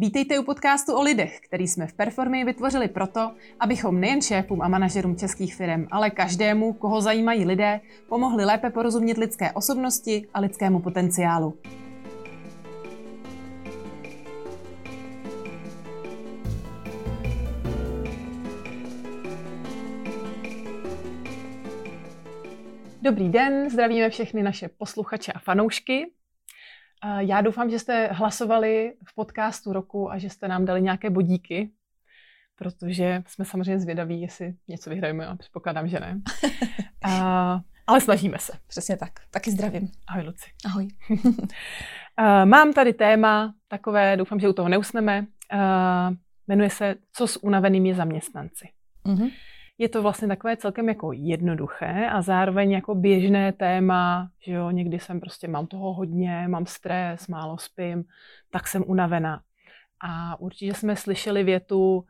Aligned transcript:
Vítejte 0.00 0.38
u 0.38 0.42
podcastu 0.42 0.94
o 0.94 1.02
lidech, 1.02 1.40
který 1.40 1.68
jsme 1.68 1.86
v 1.86 1.92
Performy 1.92 2.44
vytvořili 2.44 2.88
proto, 2.88 3.30
abychom 3.60 4.00
nejen 4.00 4.22
šéfům 4.22 4.62
a 4.62 4.68
manažerům 4.68 5.16
českých 5.16 5.54
firm, 5.54 5.86
ale 5.90 6.10
každému, 6.10 6.72
koho 6.72 7.00
zajímají 7.00 7.44
lidé, 7.44 7.80
pomohli 8.08 8.44
lépe 8.44 8.70
porozumět 8.70 9.18
lidské 9.18 9.52
osobnosti 9.52 10.28
a 10.34 10.40
lidskému 10.40 10.80
potenciálu. 10.80 11.58
Dobrý 23.02 23.28
den, 23.28 23.70
zdravíme 23.70 24.10
všechny 24.10 24.42
naše 24.42 24.68
posluchače 24.68 25.32
a 25.32 25.38
fanoušky. 25.38 26.17
Já 27.18 27.40
doufám, 27.40 27.70
že 27.70 27.78
jste 27.78 28.06
hlasovali 28.06 28.94
v 29.04 29.14
podcastu 29.14 29.72
roku 29.72 30.10
a 30.10 30.18
že 30.18 30.30
jste 30.30 30.48
nám 30.48 30.64
dali 30.64 30.82
nějaké 30.82 31.10
bodíky, 31.10 31.70
protože 32.56 33.22
jsme 33.26 33.44
samozřejmě 33.44 33.80
zvědaví, 33.80 34.20
jestli 34.20 34.54
něco 34.68 34.90
vyhrajeme 34.90 35.26
a 35.26 35.36
předpokládám, 35.36 35.88
že 35.88 36.00
ne. 36.00 36.20
A, 37.04 37.60
ale 37.86 38.00
snažíme 38.00 38.38
se. 38.38 38.52
Přesně 38.66 38.96
tak. 38.96 39.12
Taky 39.30 39.50
zdravím. 39.50 39.88
Ahoj, 40.08 40.22
Luci. 40.22 40.50
Ahoj. 40.66 40.88
Mám 42.44 42.72
tady 42.72 42.92
téma 42.92 43.54
takové, 43.68 44.16
doufám, 44.16 44.40
že 44.40 44.48
u 44.48 44.52
toho 44.52 44.68
neusneme. 44.68 45.26
Jmenuje 46.48 46.70
se 46.70 46.94
Co 47.12 47.26
s 47.26 47.44
unavenými 47.44 47.94
zaměstnanci. 47.94 48.68
Mm-hmm 49.06 49.30
je 49.78 49.88
to 49.88 50.02
vlastně 50.02 50.28
takové 50.28 50.56
celkem 50.56 50.88
jako 50.88 51.12
jednoduché 51.12 52.08
a 52.12 52.22
zároveň 52.22 52.70
jako 52.70 52.94
běžné 52.94 53.52
téma, 53.52 54.30
že 54.46 54.52
jo, 54.52 54.70
někdy 54.70 54.98
jsem 54.98 55.20
prostě, 55.20 55.48
mám 55.48 55.66
toho 55.66 55.94
hodně, 55.94 56.48
mám 56.48 56.66
stres, 56.66 57.28
málo 57.28 57.58
spím, 57.58 58.04
tak 58.50 58.68
jsem 58.68 58.84
unavená. 58.86 59.42
A 60.00 60.40
určitě 60.40 60.74
jsme 60.74 60.96
slyšeli 60.96 61.44
větu, 61.44 61.96
uh, 61.96 62.04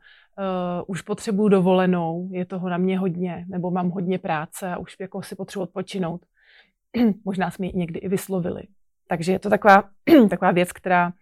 už 0.87 1.01
potřebuju 1.01 1.49
dovolenou, 1.49 2.29
je 2.31 2.45
toho 2.45 2.69
na 2.69 2.77
mě 2.77 2.99
hodně, 2.99 3.45
nebo 3.49 3.71
mám 3.71 3.89
hodně 3.89 4.19
práce 4.19 4.73
a 4.73 4.77
už 4.77 4.95
jako 4.99 5.21
si 5.21 5.35
potřebuji 5.35 5.63
odpočinout. 5.63 6.21
Možná 7.25 7.51
jsme 7.51 7.65
ji 7.65 7.71
někdy 7.75 7.99
i 7.99 8.07
vyslovili. 8.07 8.63
Takže 9.09 9.31
je 9.31 9.39
to 9.39 9.49
taková, 9.49 9.83
taková 10.29 10.51
věc, 10.51 10.71
která, 10.71 11.13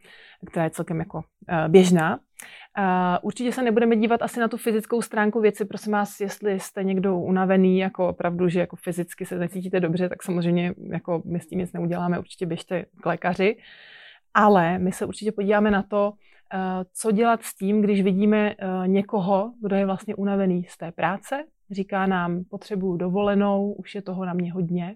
která 0.47 0.63
je 0.63 0.69
celkem 0.69 0.99
jako 0.99 1.17
uh, 1.17 1.67
běžná. 1.67 2.19
Uh, 2.77 2.83
určitě 3.21 3.51
se 3.51 3.63
nebudeme 3.63 3.95
dívat 3.95 4.21
asi 4.21 4.39
na 4.39 4.47
tu 4.47 4.57
fyzickou 4.57 5.01
stránku 5.01 5.41
věci, 5.41 5.65
prosím 5.65 5.93
vás, 5.93 6.19
jestli 6.19 6.59
jste 6.59 6.83
někdo 6.83 7.17
unavený, 7.17 7.79
jako 7.79 8.07
opravdu, 8.07 8.49
že 8.49 8.59
jako 8.59 8.75
fyzicky 8.75 9.25
se 9.25 9.39
necítíte 9.39 9.79
dobře, 9.79 10.09
tak 10.09 10.23
samozřejmě 10.23 10.73
jako 10.91 11.21
my 11.25 11.39
s 11.39 11.47
tím 11.47 11.59
nic 11.59 11.73
neuděláme, 11.73 12.19
určitě 12.19 12.45
běžte 12.45 12.85
k 13.01 13.05
lékaři. 13.05 13.57
Ale 14.33 14.79
my 14.79 14.91
se 14.91 15.05
určitě 15.05 15.31
podíváme 15.31 15.71
na 15.71 15.83
to, 15.83 16.09
uh, 16.09 16.59
co 16.93 17.11
dělat 17.11 17.43
s 17.43 17.55
tím, 17.55 17.81
když 17.81 18.01
vidíme 18.01 18.55
uh, 18.55 18.87
někoho, 18.87 19.53
kdo 19.61 19.75
je 19.75 19.85
vlastně 19.85 20.15
unavený 20.15 20.63
z 20.63 20.77
té 20.77 20.91
práce, 20.91 21.43
říká 21.71 22.05
nám, 22.05 22.43
potřebuju 22.43 22.97
dovolenou, 22.97 23.71
už 23.71 23.95
je 23.95 24.01
toho 24.01 24.25
na 24.25 24.33
mě 24.33 24.53
hodně. 24.53 24.95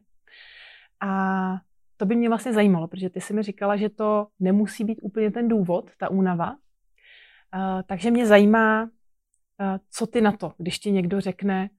A 1.00 1.58
to 2.02 2.06
by 2.06 2.16
mě 2.16 2.30
vlastně 2.30 2.54
zajímalo, 2.54 2.88
protože 2.88 3.10
ty 3.10 3.22
si 3.22 3.34
mi 3.34 3.44
říkala, 3.44 3.78
že 3.78 3.90
to 3.90 4.28
nemusí 4.40 4.84
být 4.84 5.00
úplně 5.02 5.32
ten 5.32 5.48
důvod, 5.48 5.92
ta 5.98 6.10
únava, 6.10 6.56
Uh, 7.56 7.82
takže 7.86 8.12
mě 8.12 8.28
zajímá, 8.28 8.84
uh, 8.84 8.90
co 9.92 10.08
ty 10.08 10.22
na 10.22 10.32
to, 10.32 10.54
když 10.58 10.80
ti 10.80 10.92
někdo 10.92 11.22
řekne, 11.22 11.70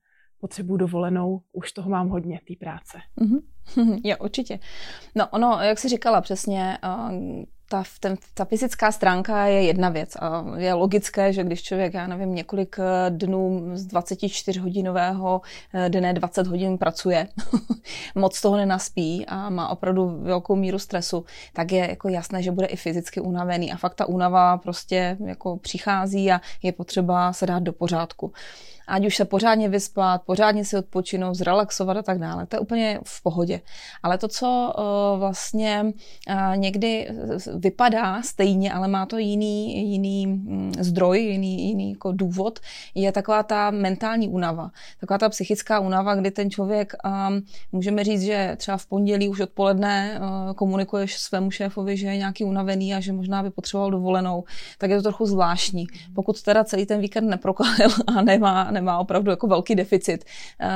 potřebuji 0.41 0.77
dovolenou, 0.77 1.41
už 1.53 1.73
toho 1.73 1.91
mám 1.91 2.09
hodně, 2.09 2.41
té 2.48 2.55
práce. 2.61 2.98
Mm-hmm. 3.20 4.00
jo, 4.05 4.17
určitě. 4.20 4.59
No 5.15 5.28
ono, 5.28 5.59
jak 5.61 5.78
jsi 5.78 5.89
říkala 5.89 6.20
přesně, 6.20 6.78
uh, 6.84 7.45
ta, 7.73 7.84
ten, 8.01 8.17
ta 8.34 8.45
fyzická 8.45 8.92
stránka 8.92 9.47
je 9.47 9.62
jedna 9.62 9.89
věc 9.89 10.17
a 10.17 10.45
je 10.56 10.75
logické, 10.75 11.33
že 11.33 11.45
když 11.45 11.62
člověk, 11.62 11.95
já 11.95 12.06
nevím, 12.06 12.34
několik 12.34 12.77
eh, 12.78 13.11
dnů 13.11 13.70
z 13.75 13.87
24-hodinového 13.87 15.41
eh, 15.75 15.89
dne 15.89 16.12
20 16.12 16.47
hodin 16.47 16.78
pracuje, 16.78 17.28
moc 18.15 18.41
toho 18.41 18.56
nenaspí 18.56 19.27
a 19.27 19.50
má 19.50 19.69
opravdu 19.69 20.19
velkou 20.22 20.56
míru 20.56 20.78
stresu, 20.78 21.25
tak 21.53 21.72
je 21.72 21.91
jako 21.91 22.09
jasné, 22.09 22.43
že 22.43 22.53
bude 22.53 22.66
i 22.66 22.77
fyzicky 22.77 23.21
unavený. 23.21 23.72
A 23.72 23.77
fakt 23.77 23.94
ta 23.94 24.06
únava 24.06 24.56
prostě 24.56 25.16
jako 25.25 25.56
přichází 25.56 26.32
a 26.32 26.41
je 26.62 26.72
potřeba 26.72 27.32
se 27.32 27.47
dát 27.47 27.62
do 27.62 27.72
pořádku 27.72 28.32
ať 28.88 29.06
už 29.06 29.16
se 29.16 29.25
pořádně 29.25 29.69
vyspat, 29.69 30.22
pořádně 30.22 30.65
si 30.65 30.76
odpočinout, 30.76 31.34
zrelaxovat 31.34 31.97
a 31.97 32.03
tak 32.03 32.19
dále. 32.19 32.47
To 32.47 32.56
je 32.56 32.60
úplně 32.60 33.00
v 33.04 33.22
pohodě. 33.22 33.60
Ale 34.03 34.19
to, 34.19 34.28
co 34.28 34.72
uh, 34.78 35.20
vlastně 35.20 35.93
uh, 36.28 36.56
někdy 36.56 37.09
vypadá 37.54 38.22
stejně, 38.22 38.72
ale 38.72 38.88
má 38.88 39.06
to 39.06 39.19
jiný, 39.19 39.91
jiný 39.93 40.26
mm, 40.26 40.72
zdroj, 40.78 41.20
jiný, 41.20 41.69
jiný 41.69 41.91
jako 41.91 42.12
důvod, 42.12 42.59
je 42.94 43.12
taková 43.12 43.43
ta 43.43 43.70
mentální 43.70 44.28
únava. 44.28 44.70
Taková 45.00 45.19
ta 45.19 45.28
psychická 45.28 45.81
únava, 45.81 46.14
kdy 46.14 46.31
ten 46.31 46.50
člověk, 46.50 46.93
um, 47.04 47.43
můžeme 47.72 48.04
říct, 48.04 48.22
že 48.22 48.54
třeba 48.56 48.76
v 48.76 48.87
pondělí 48.87 49.28
už 49.28 49.41
odpoledne 49.41 50.20
komunikuješ 50.56 51.19
svému 51.19 51.50
šéfovi, 51.50 51.97
že 51.97 52.06
je 52.06 52.16
nějaký 52.16 52.44
unavený 52.44 52.94
a 52.94 53.00
že 53.00 53.12
možná 53.12 53.43
by 53.43 53.50
potřeboval 53.50 53.91
dovolenou, 53.91 54.44
tak 54.78 54.91
je 54.91 54.97
to 54.97 55.03
trochu 55.03 55.26
zvláštní. 55.26 55.87
Pokud 56.14 56.43
teda 56.43 56.64
celý 56.64 56.87
ten 56.87 57.00
víkend 57.00 57.28
neprokalil 57.28 57.91
a 58.16 58.22
nemá, 58.22 58.70
nemá 58.72 58.99
opravdu 58.99 59.31
jako 59.31 59.47
velký 59.47 59.75
deficit. 59.75 60.25
Eh, 60.60 60.69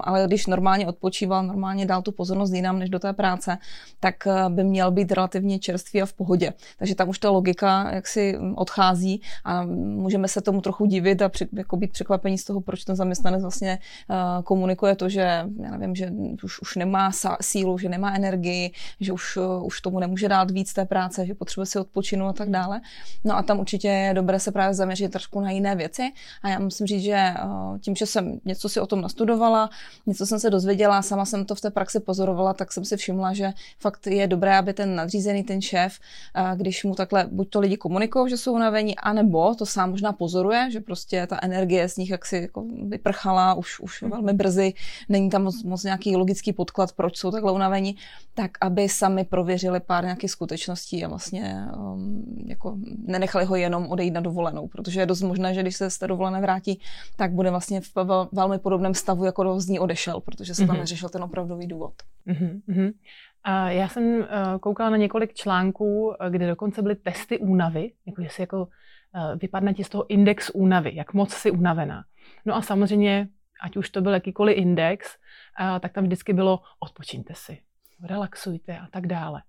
ale 0.00 0.24
když 0.26 0.46
normálně 0.46 0.86
odpočíval, 0.86 1.42
normálně 1.42 1.86
dal 1.86 2.02
tu 2.02 2.12
pozornost 2.12 2.52
jinam 2.52 2.78
než 2.78 2.90
do 2.90 2.98
té 2.98 3.12
práce, 3.12 3.58
tak 4.00 4.26
eh, 4.26 4.48
by 4.48 4.64
měl 4.64 4.90
být 4.90 5.12
relativně 5.12 5.58
čerstvý 5.58 6.02
a 6.02 6.06
v 6.06 6.12
pohodě. 6.12 6.52
Takže 6.78 6.94
tam 6.94 7.08
už 7.08 7.18
ta 7.18 7.30
logika 7.30 7.90
jak 7.94 8.06
si 8.06 8.38
odchází 8.54 9.20
a 9.44 9.62
můžeme 9.64 10.28
se 10.28 10.40
tomu 10.40 10.60
trochu 10.60 10.86
divit 10.86 11.22
a 11.22 11.30
jako 11.52 11.76
být 11.76 11.92
překvapení 11.92 12.38
z 12.38 12.44
toho, 12.44 12.60
proč 12.60 12.84
ten 12.84 12.96
zaměstnanec 12.96 13.42
vlastně 13.42 13.78
eh, 14.10 14.42
komunikuje 14.42 14.96
to, 14.96 15.08
že 15.08 15.20
já 15.62 15.76
nevím, 15.76 15.94
že 15.94 16.10
už, 16.44 16.60
už 16.60 16.76
nemá 16.76 17.10
sílu, 17.40 17.78
že 17.78 17.88
nemá 17.88 18.14
energii, 18.14 18.70
že 19.00 19.12
už, 19.12 19.38
už 19.62 19.80
tomu 19.80 20.00
nemůže 20.00 20.28
dát 20.28 20.50
víc 20.50 20.72
té 20.72 20.84
práce, 20.84 21.26
že 21.26 21.34
potřebuje 21.34 21.66
si 21.66 21.78
odpočinout 21.78 22.28
a 22.28 22.32
tak 22.32 22.50
dále. 22.50 22.80
No 23.24 23.36
a 23.36 23.42
tam 23.42 23.60
určitě 23.60 23.88
je 23.88 24.14
dobré 24.14 24.40
se 24.40 24.52
právě 24.52 24.74
zaměřit 24.74 25.12
trošku 25.12 25.40
na 25.40 25.50
jiné 25.50 25.74
věci. 25.74 26.12
A 26.42 26.48
já 26.48 26.58
musím 26.58 26.86
říct, 26.86 27.02
že 27.02 27.15
Eh, 27.18 27.78
tím, 27.78 27.96
že 27.96 28.06
jsem 28.06 28.40
něco 28.44 28.68
si 28.68 28.80
o 28.80 28.86
tom 28.86 29.00
nastudovala, 29.00 29.70
něco 30.06 30.26
jsem 30.26 30.40
se 30.40 30.50
dozvěděla, 30.50 31.02
sama 31.02 31.24
jsem 31.24 31.44
to 31.44 31.54
v 31.54 31.60
té 31.60 31.70
praxi 31.70 32.00
pozorovala, 32.00 32.54
tak 32.54 32.72
jsem 32.72 32.84
si 32.84 32.96
všimla, 32.96 33.32
že 33.32 33.52
fakt 33.78 34.06
je 34.06 34.26
dobré, 34.26 34.58
aby 34.58 34.72
ten 34.72 34.94
nadřízený, 34.94 35.44
ten 35.44 35.62
šéf, 35.62 35.98
eh, 36.34 36.56
když 36.56 36.84
mu 36.84 36.94
takhle 36.94 37.28
buď 37.32 37.50
to 37.50 37.60
lidi 37.60 37.76
komunikují, 37.76 38.30
že 38.30 38.36
jsou 38.36 38.52
unavení, 38.52 38.96
anebo 38.96 39.54
to 39.54 39.66
sám 39.66 39.90
možná 39.90 40.12
pozoruje, 40.12 40.68
že 40.70 40.80
prostě 40.80 41.26
ta 41.26 41.38
energie 41.42 41.88
z 41.88 41.96
nich 41.96 42.10
jaksi 42.10 42.36
jako 42.36 42.64
vyprchala 42.88 43.54
už, 43.54 43.80
už 43.80 44.02
hmm. 44.02 44.10
velmi 44.10 44.32
brzy, 44.32 44.74
není 45.08 45.30
tam 45.30 45.42
moc, 45.42 45.62
moc 45.62 45.84
nějaký 45.84 46.16
logický 46.16 46.52
podklad, 46.52 46.92
proč 46.92 47.16
jsou 47.16 47.30
takhle 47.30 47.52
unavení, 47.52 47.96
tak 48.34 48.50
aby 48.60 48.88
sami 48.88 49.24
prověřili 49.24 49.80
pár 49.80 50.04
nějakých 50.04 50.30
skutečností 50.30 51.04
a 51.04 51.08
vlastně 51.08 51.64
um, 51.76 52.24
jako 52.46 52.76
nenechali 53.06 53.44
ho 53.44 53.56
jenom 53.56 53.86
odejít 53.86 54.14
na 54.14 54.20
dovolenou, 54.20 54.68
protože 54.68 55.00
je 55.00 55.06
dost 55.06 55.22
možné, 55.22 55.54
že 55.54 55.62
když 55.62 55.76
se 55.76 55.90
z 55.90 55.98
té 55.98 56.06
dovolené 56.06 56.40
vrátí, 56.40 56.80
tak 57.16 57.32
bude 57.32 57.50
vlastně 57.50 57.80
v 57.80 57.94
velmi 58.32 58.58
podobném 58.58 58.94
stavu, 58.94 59.24
jako 59.24 59.60
z 59.60 59.68
ní 59.68 59.78
odešel, 59.78 60.20
protože 60.20 60.54
se 60.54 60.66
tam 60.66 60.76
mm-hmm. 60.76 60.78
neřešil 60.78 61.08
ten 61.08 61.22
opravdový 61.22 61.66
důvod. 61.66 61.94
Mm-hmm. 62.26 62.92
A 63.44 63.70
já 63.70 63.88
jsem 63.88 64.18
uh, 64.18 64.24
koukala 64.60 64.90
na 64.90 64.96
několik 64.96 65.34
článků, 65.34 66.14
eh, 66.20 66.30
kde 66.30 66.46
dokonce 66.46 66.82
byly 66.82 66.96
testy 66.96 67.38
únavy, 67.38 67.92
jako 68.06 68.22
jestli 68.22 68.42
jako 68.42 68.58
uh, 68.60 68.68
vypadne 69.40 69.74
ti 69.74 69.84
z 69.84 69.88
toho 69.88 70.10
index 70.10 70.50
únavy, 70.54 70.94
jak 70.94 71.14
moc 71.14 71.32
si 71.32 71.50
unavená. 71.50 72.04
No 72.44 72.56
a 72.56 72.62
samozřejmě, 72.62 73.28
ať 73.62 73.76
už 73.76 73.90
to 73.90 74.00
byl 74.00 74.14
jakýkoliv 74.14 74.56
index, 74.56 75.16
tak 75.80 75.92
tam 75.92 76.04
vždycky 76.04 76.32
bylo 76.32 76.60
odpočiňte 76.80 77.34
si, 77.36 77.60
relaxujte 78.02 78.78
a 78.78 78.86
tak 78.90 79.06
dále. 79.06 79.42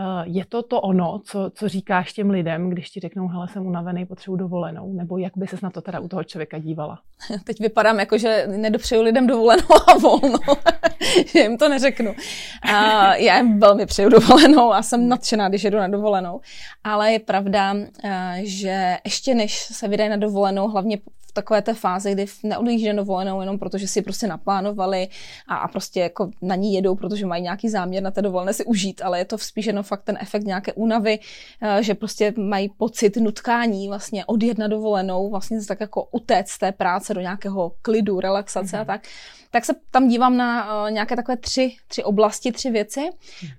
Eh, 0.00 0.22
je 0.24 0.44
to 0.44 0.62
to 0.62 0.80
ono, 0.80 1.20
co, 1.24 1.50
co 1.54 1.68
říkáš 1.68 2.12
těm 2.12 2.30
lidem, 2.30 2.70
když 2.70 2.90
ti 2.90 3.00
řeknou, 3.00 3.28
hele, 3.28 3.48
jsem 3.48 3.66
unavený, 3.66 4.06
potřebuji 4.06 4.36
dovolenou? 4.36 4.92
Nebo 4.92 5.18
jak 5.18 5.32
by 5.36 5.46
ses 5.46 5.60
na 5.60 5.70
to 5.70 5.80
teda 5.80 6.00
u 6.00 6.08
toho 6.08 6.24
člověka 6.24 6.58
dívala? 6.58 6.98
Teď 7.44 7.60
vypadám 7.60 7.98
jako, 7.98 8.18
že 8.18 8.44
nedopřeju 8.46 9.02
lidem 9.02 9.26
dovolenou 9.26 9.66
a 9.86 9.98
volno, 9.98 10.38
že 11.26 11.40
jim 11.40 11.58
to 11.58 11.68
neřeknu. 11.68 12.14
A 12.62 13.14
já 13.14 13.36
jim 13.36 13.60
velmi 13.60 13.86
přeju 13.86 14.08
dovolenou 14.08 14.72
a 14.72 14.82
jsem 14.82 15.08
nadšená, 15.08 15.48
když 15.48 15.64
jedu 15.64 15.78
na 15.78 15.88
dovolenou. 15.88 16.40
Ale 16.84 17.12
je 17.12 17.18
pravda, 17.18 17.74
eh, 18.04 18.40
že 18.42 18.96
ještě 19.04 19.34
než 19.34 19.58
se 19.58 19.88
vydají 19.88 20.10
na 20.10 20.16
dovolenou, 20.16 20.68
hlavně 20.68 20.98
takové 21.38 21.62
té 21.62 21.74
fázi, 21.74 22.12
kdy 22.12 22.26
neodjíždí 22.42 22.88
na 22.88 22.92
dovolenou 22.92 23.40
jenom 23.40 23.58
protože 23.58 23.88
si 23.88 24.02
prostě 24.02 24.26
naplánovali 24.26 25.08
a, 25.48 25.56
a 25.56 25.68
prostě 25.68 26.00
jako 26.00 26.30
na 26.42 26.54
ní 26.54 26.74
jedou, 26.74 26.94
protože 26.94 27.26
mají 27.26 27.42
nějaký 27.42 27.68
záměr 27.68 28.02
na 28.02 28.10
té 28.10 28.22
dovolené 28.22 28.52
si 28.52 28.64
užít, 28.64 29.02
ale 29.04 29.18
je 29.18 29.24
to 29.24 29.38
spíš 29.38 29.66
jenom 29.66 29.84
fakt 29.84 30.02
ten 30.02 30.18
efekt 30.20 30.44
nějaké 30.44 30.72
únavy, 30.72 31.18
eh, 31.62 31.82
že 31.82 31.94
prostě 31.94 32.34
mají 32.36 32.68
pocit 32.68 33.16
nutkání 33.16 33.88
vlastně 33.88 34.24
odjet 34.24 34.58
na 34.58 34.68
dovolenou, 34.68 35.30
vlastně 35.30 35.64
tak 35.64 35.80
jako 35.80 36.08
utéct 36.10 36.50
z 36.50 36.58
té 36.58 36.72
práce 36.72 37.14
do 37.14 37.20
nějakého 37.20 37.72
klidu, 37.82 38.20
relaxace 38.20 38.76
mm-hmm. 38.76 38.80
a 38.80 38.82
mhm. 38.82 38.86
tak 38.86 39.02
tak 39.50 39.64
se 39.64 39.74
tam 39.90 40.08
dívám 40.08 40.36
na 40.36 40.82
uh, 40.82 40.90
nějaké 40.90 41.16
takové 41.16 41.36
tři, 41.36 41.76
tři 41.88 42.04
oblasti, 42.04 42.52
tři 42.52 42.70
věci. 42.70 43.00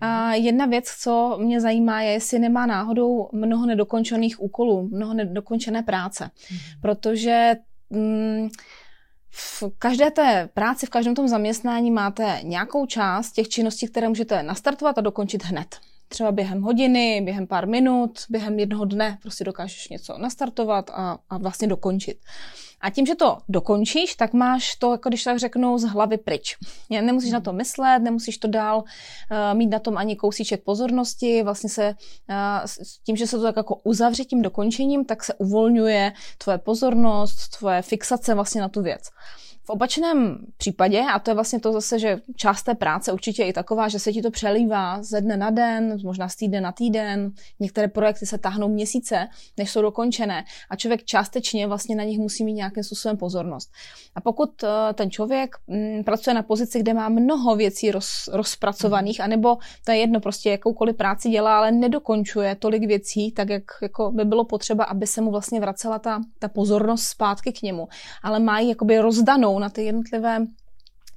Uh, 0.04 0.32
jedna 0.32 0.66
věc, 0.66 0.86
co 1.00 1.38
mě 1.42 1.62
zajímá, 1.62 2.02
je, 2.02 2.12
jestli 2.12 2.40
nemá 2.40 2.66
náhodou 2.66 3.30
mnoho 3.32 3.66
nedokončených 3.66 4.42
úkolů, 4.42 4.90
mnoho 4.92 5.14
nedokončené 5.14 5.84
práce. 5.84 6.26
Mm-hmm. 6.26 6.82
Protože 6.82 7.56
mm, 7.90 8.50
v 9.32 9.64
každé 9.80 10.12
té 10.12 10.50
práci, 10.54 10.86
v 10.86 10.90
každém 10.90 11.16
tom 11.16 11.28
zaměstnání 11.28 11.92
máte 11.92 12.40
nějakou 12.44 12.86
část 12.86 13.32
těch 13.32 13.50
činností, 13.50 13.88
které 13.88 14.10
můžete 14.10 14.44
nastartovat 14.44 14.98
a 14.98 15.02
dokončit 15.02 15.44
hned. 15.44 15.80
Třeba 16.10 16.32
během 16.32 16.62
hodiny, 16.62 17.22
během 17.26 17.48
pár 17.48 17.68
minut, 17.68 18.20
během 18.30 18.60
jednoho 18.60 18.86
dne 18.86 19.18
prostě 19.22 19.44
dokážeš 19.44 19.90
něco 19.90 20.18
nastartovat 20.18 20.90
a, 20.90 21.18
a 21.30 21.38
vlastně 21.38 21.68
dokončit. 21.68 22.18
A 22.82 22.90
tím, 22.90 23.06
že 23.06 23.16
to 23.16 23.38
dokončíš, 23.50 24.16
tak 24.16 24.34
máš 24.34 24.76
to, 24.76 24.92
jako 24.92 25.10
když 25.10 25.24
tak 25.24 25.40
řeknu, 25.40 25.78
z 25.78 25.84
hlavy 25.84 26.18
pryč. 26.18 26.58
Nemusíš 26.90 27.32
na 27.32 27.40
to 27.40 27.54
myslet, 27.54 28.00
nemusíš 28.00 28.38
to 28.38 28.48
dál 28.48 28.78
uh, 28.80 29.58
mít 29.58 29.68
na 29.68 29.80
tom 29.80 29.98
ani 29.98 30.16
kousíček 30.16 30.64
pozornosti. 30.64 31.44
Vlastně 31.44 31.70
se 31.70 31.96
uh, 32.30 32.36
tím, 33.06 33.16
že 33.16 33.28
se 33.28 33.38
to 33.38 33.44
tak 33.44 33.58
jako 33.58 33.76
uzavře 33.76 34.26
tím 34.26 34.42
dokončením, 34.42 35.06
tak 35.06 35.24
se 35.24 35.34
uvolňuje 35.34 36.14
tvoje 36.38 36.58
pozornost, 36.58 37.58
tvoje 37.58 37.82
fixace 37.82 38.34
vlastně 38.34 38.62
na 38.62 38.70
tu 38.70 38.82
věc. 38.82 39.02
V 39.70 39.72
opačném 39.72 40.38
případě, 40.58 41.02
a 41.14 41.20
to 41.20 41.32
je 41.32 41.36
vlastně 41.36 41.60
to 41.60 41.72
zase, 41.72 42.00
že 42.00 42.18
část 42.36 42.64
té 42.64 42.76
práce 42.76 43.12
určitě 43.12 43.42
je 43.42 43.48
i 43.48 43.54
taková, 43.54 43.88
že 43.88 44.00
se 44.00 44.14
ti 44.14 44.22
to 44.22 44.32
přelívá 44.32 45.04
ze 45.04 45.22
dne 45.22 45.38
na 45.38 45.50
den, 45.50 45.98
možná 46.04 46.30
z 46.30 46.36
týdne 46.36 46.62
na 46.62 46.72
týden, 46.72 47.32
některé 47.60 47.88
projekty 47.88 48.26
se 48.26 48.38
tahnou 48.38 48.68
měsíce, 48.68 49.28
než 49.58 49.72
jsou 49.72 49.82
dokončené 49.82 50.44
a 50.70 50.76
člověk 50.76 51.04
částečně 51.04 51.68
vlastně 51.68 51.96
na 51.96 52.04
nich 52.04 52.20
musí 52.20 52.44
mít 52.44 52.54
nějakým 52.54 52.84
způsobem 52.84 53.18
pozornost. 53.18 53.72
A 54.16 54.22
pokud 54.22 54.64
eh, 54.64 54.94
ten 54.94 55.12
člověk 55.12 55.56
mm, 55.68 56.04
pracuje 56.04 56.34
na 56.34 56.44
pozici, 56.44 56.80
kde 56.80 56.94
má 56.94 57.10
mnoho 57.10 57.56
věcí 57.56 57.92
roz, 57.92 58.30
rozpracovaných, 58.34 59.22
anebo 59.22 59.58
to 59.86 59.92
je 59.92 59.98
jedno, 59.98 60.20
prostě 60.20 60.50
jakoukoliv 60.50 60.96
práci 60.96 61.30
dělá, 61.30 61.58
ale 61.58 61.72
nedokončuje 61.72 62.56
tolik 62.56 62.88
věcí, 62.88 63.32
tak 63.32 63.50
jak 63.50 63.64
jako 63.82 64.12
by 64.12 64.26
bylo 64.26 64.44
potřeba, 64.46 64.84
aby 64.84 65.08
se 65.08 65.22
mu 65.22 65.32
vlastně 65.32 65.60
vracela 65.60 66.00
ta, 66.00 66.22
ta 66.40 66.48
pozornost 66.48 67.04
zpátky 67.04 67.52
k 67.52 67.62
němu, 67.62 67.88
ale 68.24 68.40
má 68.40 68.60
ji 68.60 68.70
jakoby 68.70 69.00
rozdanou 69.00 69.59
na 69.60 69.70
ty 69.70 69.84
jednotlivé 69.84 70.46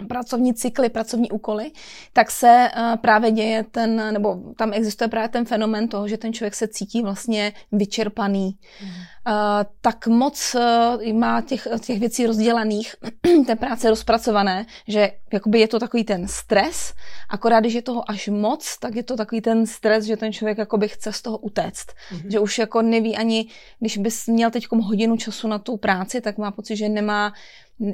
pracovní 0.09 0.55
cykly, 0.55 0.89
pracovní 0.89 1.31
úkoly, 1.31 1.71
tak 2.13 2.31
se 2.31 2.69
uh, 2.77 2.97
právě 2.97 3.31
děje 3.31 3.65
ten, 3.71 4.13
nebo 4.13 4.55
tam 4.57 4.73
existuje 4.73 5.09
právě 5.09 5.29
ten 5.29 5.45
fenomen 5.45 5.89
toho, 5.89 6.09
že 6.09 6.19
ten 6.19 6.33
člověk 6.33 6.55
se 6.55 6.69
cítí 6.69 7.03
vlastně 7.03 7.53
vyčerpaný. 7.73 8.59
Mm. 8.83 8.91
Uh, 9.29 9.35
tak 9.81 10.07
moc 10.07 10.57
uh, 10.59 11.13
má 11.13 11.41
těch, 11.41 11.69
těch 11.81 12.01
věcí 12.01 12.27
rozdělaných, 12.27 12.95
té 13.47 13.57
práce 13.57 13.91
rozpracované, 13.91 14.67
že 14.89 15.13
jakoby 15.33 15.61
je 15.61 15.69
to 15.69 15.79
takový 15.79 16.05
ten 16.05 16.29
stres, 16.29 16.93
akorát 17.31 17.61
když 17.61 17.75
je 17.75 17.83
toho 17.83 18.11
až 18.11 18.29
moc, 18.29 18.79
tak 18.79 18.95
je 18.95 19.03
to 19.03 19.17
takový 19.17 19.41
ten 19.41 19.67
stres, 19.67 20.05
že 20.05 20.17
ten 20.17 20.33
člověk 20.33 20.59
jakoby 20.59 20.89
chce 20.89 21.13
z 21.13 21.23
toho 21.23 21.39
utéct. 21.39 21.87
Mm-hmm. 21.87 22.31
Že 22.31 22.41
už 22.41 22.59
jako 22.59 22.83
neví 22.83 23.17
ani, 23.17 23.47
když 23.81 23.99
bys 23.99 24.27
měl 24.27 24.51
teď 24.51 24.67
hodinu 24.73 25.17
času 25.17 25.49
na 25.49 25.59
tu 25.59 25.77
práci, 25.77 26.21
tak 26.21 26.39
má 26.39 26.51
pocit, 26.51 26.77
že 26.77 26.89
nemá 26.89 27.33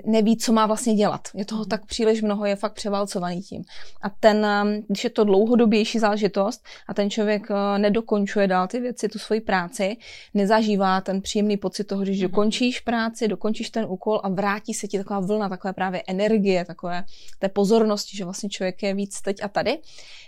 neví, 0.07 0.37
co 0.37 0.53
má 0.53 0.67
vlastně 0.67 0.95
dělat. 0.95 1.29
Je 1.35 1.45
toho 1.45 1.65
tak 1.65 1.87
příliš 1.87 2.23
mnoho, 2.23 2.45
je 2.45 2.57
fakt 2.57 2.73
převálcovaný 2.73 3.43
tím. 3.43 3.65
A 4.03 4.11
ten, 4.11 4.47
um, 4.63 4.85
když 4.89 5.05
je 5.05 5.11
to 5.11 5.25
dlouhodobější 5.25 5.99
záležitost 5.99 6.65
a 6.89 6.95
ten 6.95 7.11
člověk 7.11 7.49
nedokončuje 7.79 8.47
dál 8.47 8.67
ty 8.67 8.81
věci, 8.81 9.09
tu 9.09 9.19
svoji 9.19 9.41
práci, 9.41 9.97
nezažívá 10.35 11.01
ten 11.01 11.18
příjemný 11.21 11.57
pocit 11.57 11.85
toho, 11.85 12.05
že 12.05 12.13
mhm. 12.13 12.21
dokončíš 12.21 12.81
práci, 12.81 13.29
dokončíš 13.29 13.71
ten 13.71 13.87
úkol 13.89 14.21
a 14.25 14.29
vrátí 14.29 14.75
se 14.75 14.89
ti 14.89 14.99
taková 14.99 15.21
vlna, 15.21 15.49
takové 15.49 15.73
právě 15.73 16.03
energie, 16.07 16.65
takové 16.65 17.05
té 17.39 17.49
pozornosti, 17.49 18.17
že 18.17 18.25
vlastně 18.25 18.49
člověk 18.49 18.83
je 18.83 18.95
víc 18.95 19.21
teď 19.23 19.37
a 19.43 19.49
tady, 19.49 19.79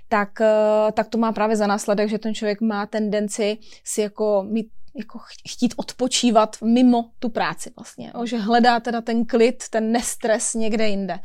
tak, 0.08 0.38
uh, 0.40 0.90
tak 0.90 1.08
to 1.08 1.18
má 1.18 1.32
právě 1.32 1.56
za 1.56 1.66
následek, 1.66 2.08
že 2.08 2.18
ten 2.18 2.34
člověk 2.34 2.60
má 2.60 2.86
tendenci 2.86 3.58
si 3.84 4.00
jako 4.00 4.46
mít 4.48 4.66
jako 4.94 5.20
chtít 5.48 5.74
odpočívat 5.76 6.56
mimo 6.64 7.10
tu 7.18 7.28
práci 7.28 7.70
vlastně, 7.76 8.12
jo? 8.14 8.26
že 8.26 8.38
hledá 8.38 8.80
teda 8.80 9.00
ten 9.00 9.24
klid, 9.24 9.64
ten 9.70 9.92
nestres 9.92 10.54
někde 10.54 10.88
jinde. 10.88 11.18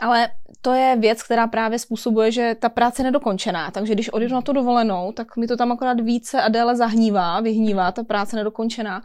Ale 0.00 0.28
to 0.60 0.72
je 0.72 0.96
věc, 0.96 1.22
která 1.22 1.46
právě 1.46 1.78
způsobuje, 1.78 2.32
že 2.32 2.56
ta 2.58 2.68
práce 2.68 3.02
je 3.02 3.04
nedokončená. 3.04 3.70
Takže 3.70 3.94
když 3.94 4.08
odjedu 4.08 4.34
na 4.34 4.42
to 4.42 4.52
dovolenou, 4.52 5.12
tak 5.12 5.36
mi 5.36 5.46
to 5.46 5.56
tam 5.56 5.72
akorát 5.72 6.00
více 6.00 6.42
a 6.42 6.48
déle 6.48 6.76
zahnívá, 6.76 7.40
vyhnívá 7.40 7.92
ta 7.92 8.04
práce 8.04 8.36
nedokončená. 8.36 9.02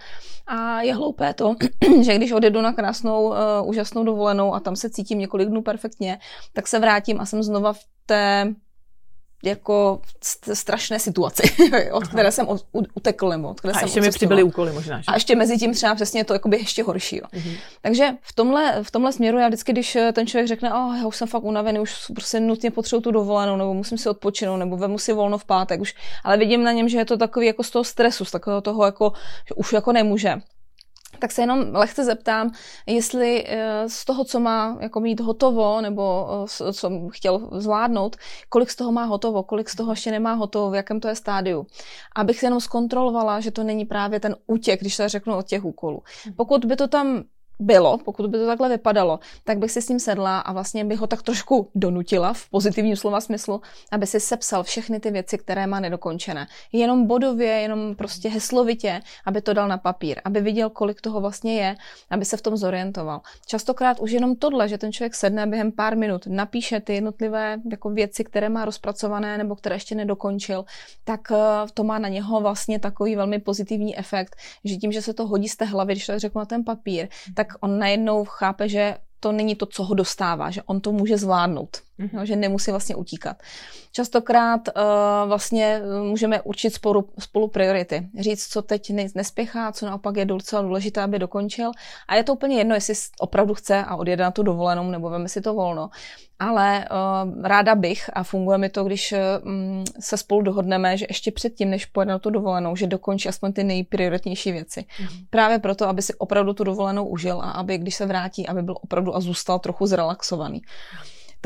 A 0.47 0.81
je 0.81 0.95
hloupé 0.95 1.33
to, 1.33 1.55
že 2.01 2.15
když 2.15 2.31
odjedu 2.31 2.61
na 2.61 2.73
krásnou, 2.73 3.27
uh, 3.27 3.35
úžasnou 3.65 4.03
dovolenou 4.03 4.53
a 4.53 4.59
tam 4.59 4.75
se 4.75 4.89
cítím 4.89 5.19
několik 5.19 5.49
dnů 5.49 5.61
perfektně, 5.61 6.19
tak 6.53 6.67
se 6.67 6.79
vrátím 6.79 7.21
a 7.21 7.25
jsem 7.25 7.43
znova 7.43 7.73
v 7.73 7.79
té 8.05 8.53
jako 9.45 10.01
strašné 10.53 10.99
situaci, 10.99 11.43
od 11.91 12.03
Aha. 12.03 12.11
které 12.11 12.31
jsem 12.31 12.47
utekl 12.93 13.29
nebo 13.29 13.49
od 13.49 13.59
které 13.59 13.73
a 13.73 13.77
jsem 13.77 13.87
ještě 13.87 14.01
mi 14.01 14.09
přibyly 14.09 14.43
úkoly 14.43 14.71
možná. 14.71 14.97
Že? 14.97 15.03
A 15.07 15.13
ještě 15.13 15.35
mezi 15.35 15.57
tím 15.57 15.73
třeba 15.73 15.95
přesně 15.95 16.25
to 16.25 16.33
jakoby 16.33 16.57
ještě 16.57 16.83
horší. 16.83 17.15
Jo. 17.17 17.23
Mhm. 17.33 17.55
Takže 17.81 18.09
v 18.21 18.33
tomhle, 18.33 18.83
v 18.83 18.91
tomhle 18.91 19.13
směru 19.13 19.37
já 19.37 19.47
vždycky, 19.47 19.71
když 19.71 19.95
eh, 19.95 20.11
ten 20.11 20.27
člověk 20.27 20.47
řekne, 20.47 20.73
oh, 20.73 20.97
já 20.97 21.07
už 21.07 21.15
jsem 21.15 21.27
fakt 21.27 21.43
unavený, 21.43 21.79
už 21.79 21.95
prostě 22.13 22.39
nutně 22.39 22.71
potřebuji 22.71 23.01
tu 23.01 23.11
dovolenou, 23.11 23.55
nebo 23.55 23.73
musím 23.73 23.97
si 23.97 24.09
odpočinout, 24.09 24.57
nebo 24.57 24.77
vemu 24.77 24.97
si 24.97 25.13
volno 25.13 25.37
v 25.37 25.45
pátek, 25.45 25.81
už, 25.81 25.95
ale 26.23 26.37
vidím 26.37 26.63
na 26.63 26.71
něm, 26.71 26.89
že 26.89 26.97
je 26.97 27.05
to 27.05 27.17
takový 27.17 27.47
jako 27.47 27.63
z 27.63 27.69
toho 27.69 27.83
stresu, 27.83 28.25
z 28.25 28.31
takového 28.31 28.61
toho, 28.61 28.85
jako, 28.85 29.13
že 29.47 29.55
už 29.55 29.73
jako 29.73 29.91
nemůže 29.91 30.41
tak 31.19 31.31
se 31.31 31.41
jenom 31.41 31.65
lehce 31.71 32.03
zeptám, 32.03 32.51
jestli 32.85 33.43
eh, 33.47 33.89
z 33.89 34.05
toho, 34.05 34.23
co 34.23 34.39
má 34.39 34.77
jako 34.79 34.99
mít 34.99 35.19
hotovo, 35.19 35.81
nebo 35.81 36.27
eh, 36.67 36.73
co 36.73 37.09
chtěl 37.09 37.49
zvládnout, 37.51 38.15
kolik 38.49 38.69
z 38.69 38.75
toho 38.75 38.91
má 38.91 39.03
hotovo, 39.03 39.43
kolik 39.43 39.69
z 39.69 39.75
toho 39.75 39.91
ještě 39.91 40.11
nemá 40.11 40.33
hotovo, 40.33 40.71
v 40.71 40.75
jakém 40.75 40.99
to 40.99 41.07
je 41.07 41.15
stádiu. 41.15 41.67
Abych 42.15 42.39
se 42.39 42.45
jenom 42.45 42.59
zkontrolovala, 42.59 43.39
že 43.39 43.51
to 43.51 43.63
není 43.63 43.85
právě 43.85 44.19
ten 44.19 44.35
útěk, 44.47 44.81
když 44.81 44.95
se 44.95 45.09
řeknu 45.09 45.35
od 45.35 45.47
těch 45.47 45.65
úkolů. 45.65 46.03
Pokud 46.35 46.65
by 46.65 46.75
to 46.75 46.87
tam 46.87 47.23
bylo, 47.59 47.97
pokud 47.97 48.29
by 48.29 48.37
to 48.37 48.45
takhle 48.47 48.69
vypadalo, 48.69 49.19
tak 49.43 49.57
bych 49.57 49.71
si 49.71 49.81
s 49.81 49.89
ním 49.89 49.99
sedla 49.99 50.39
a 50.39 50.53
vlastně 50.53 50.85
bych 50.85 50.99
ho 50.99 51.07
tak 51.07 51.21
trošku 51.21 51.69
donutila 51.75 52.33
v 52.33 52.49
pozitivním 52.49 52.95
slova 52.95 53.21
smyslu, 53.21 53.61
aby 53.91 54.07
si 54.07 54.19
sepsal 54.19 54.63
všechny 54.63 54.99
ty 54.99 55.11
věci, 55.11 55.37
které 55.37 55.67
má 55.67 55.79
nedokončené. 55.79 56.47
Jenom 56.71 57.07
bodově, 57.07 57.47
jenom 57.47 57.95
prostě 57.95 58.29
heslovitě, 58.29 59.01
aby 59.25 59.41
to 59.41 59.53
dal 59.53 59.67
na 59.67 59.77
papír, 59.77 60.21
aby 60.25 60.41
viděl, 60.41 60.69
kolik 60.69 61.01
toho 61.01 61.21
vlastně 61.21 61.55
je, 61.61 61.75
aby 62.09 62.25
se 62.25 62.37
v 62.37 62.41
tom 62.41 62.57
zorientoval. 62.57 63.21
Častokrát 63.45 63.99
už 63.99 64.11
jenom 64.11 64.35
tohle, 64.35 64.67
že 64.67 64.77
ten 64.77 64.91
člověk 64.91 65.15
sedne 65.15 65.47
během 65.47 65.71
pár 65.71 65.97
minut, 65.97 66.27
napíše 66.27 66.79
ty 66.79 66.93
jednotlivé 66.93 67.57
jako 67.71 67.89
věci, 67.89 68.23
které 68.23 68.49
má 68.49 68.65
rozpracované 68.65 69.37
nebo 69.37 69.55
které 69.55 69.75
ještě 69.75 69.95
nedokončil, 69.95 70.65
tak 71.03 71.31
eh, 71.31 71.35
to 71.73 71.83
má 71.83 71.99
na 71.99 72.09
něho 72.09 72.41
vlastně 72.41 72.79
takový 72.79 73.15
velmi 73.15 73.39
pozitivní 73.39 73.97
efekt, 73.97 74.35
že 74.63 74.75
tím, 74.75 74.91
že 74.91 75.01
se 75.01 75.13
to 75.13 75.27
hodí 75.27 75.49
z 75.49 75.55
té 75.55 75.65
hlavy, 75.65 75.93
když 75.93 76.05
to 76.05 76.19
řeknu 76.19 76.39
na 76.39 76.45
ten 76.45 76.63
papír, 76.63 77.07
tak 77.33 77.44
tak 77.45 77.57
on 77.61 77.79
najednou 77.79 78.25
chápe, 78.25 78.69
že 78.69 78.97
to 79.19 79.31
není 79.31 79.55
to, 79.55 79.65
co 79.65 79.83
ho 79.83 79.95
dostává, 79.95 80.51
že 80.51 80.63
on 80.63 80.81
to 80.81 80.91
může 80.91 81.17
zvládnout, 81.17 81.77
mm-hmm. 81.99 82.09
no, 82.13 82.25
že 82.25 82.35
nemusí 82.35 82.71
vlastně 82.71 82.95
utíkat. 82.95 83.37
Častokrát 83.91 84.61
uh, 84.67 84.83
vlastně 85.27 85.81
můžeme 86.03 86.41
určit 86.41 86.73
spolu, 86.73 87.09
spolu 87.19 87.47
priority, 87.47 88.07
říct, 88.19 88.47
co 88.47 88.61
teď 88.61 88.93
nespěchá, 89.15 89.71
co 89.71 89.85
naopak 89.85 90.17
je 90.17 90.25
docela 90.25 90.61
důležité, 90.61 91.01
aby 91.01 91.19
dokončil. 91.19 91.71
A 92.07 92.15
je 92.15 92.23
to 92.23 92.33
úplně 92.33 92.57
jedno, 92.57 92.75
jestli 92.75 92.93
opravdu 93.19 93.53
chce 93.53 93.83
a 93.83 93.95
odjede 93.95 94.23
na 94.23 94.31
tu 94.31 94.43
dovolenou, 94.43 94.89
nebo 94.89 95.09
veme 95.09 95.29
si 95.29 95.41
to 95.41 95.53
volno 95.53 95.89
ale 96.39 96.87
uh, 96.91 97.43
ráda 97.43 97.75
bych, 97.75 98.09
a 98.13 98.23
funguje 98.23 98.57
mi 98.57 98.69
to, 98.69 98.83
když 98.83 99.13
um, 99.43 99.83
se 99.99 100.17
spolu 100.17 100.41
dohodneme, 100.41 100.97
že 100.97 101.05
ještě 101.09 101.31
předtím, 101.31 101.69
než 101.69 101.85
pojede 101.85 102.11
na 102.11 102.19
tu 102.19 102.29
dovolenou, 102.29 102.75
že 102.75 102.87
dokončí 102.87 103.29
aspoň 103.29 103.53
ty 103.53 103.63
nejprioritnější 103.63 104.51
věci. 104.51 104.85
Mm. 104.99 105.07
Právě 105.29 105.59
proto, 105.59 105.87
aby 105.87 106.01
si 106.01 106.13
opravdu 106.13 106.53
tu 106.53 106.63
dovolenou 106.63 107.05
užil 107.05 107.41
a 107.41 107.51
aby, 107.51 107.77
když 107.77 107.95
se 107.95 108.05
vrátí, 108.05 108.47
aby 108.47 108.61
byl 108.61 108.75
opravdu 108.81 109.15
a 109.15 109.19
zůstal 109.19 109.59
trochu 109.59 109.85
zrelaxovaný. 109.85 110.61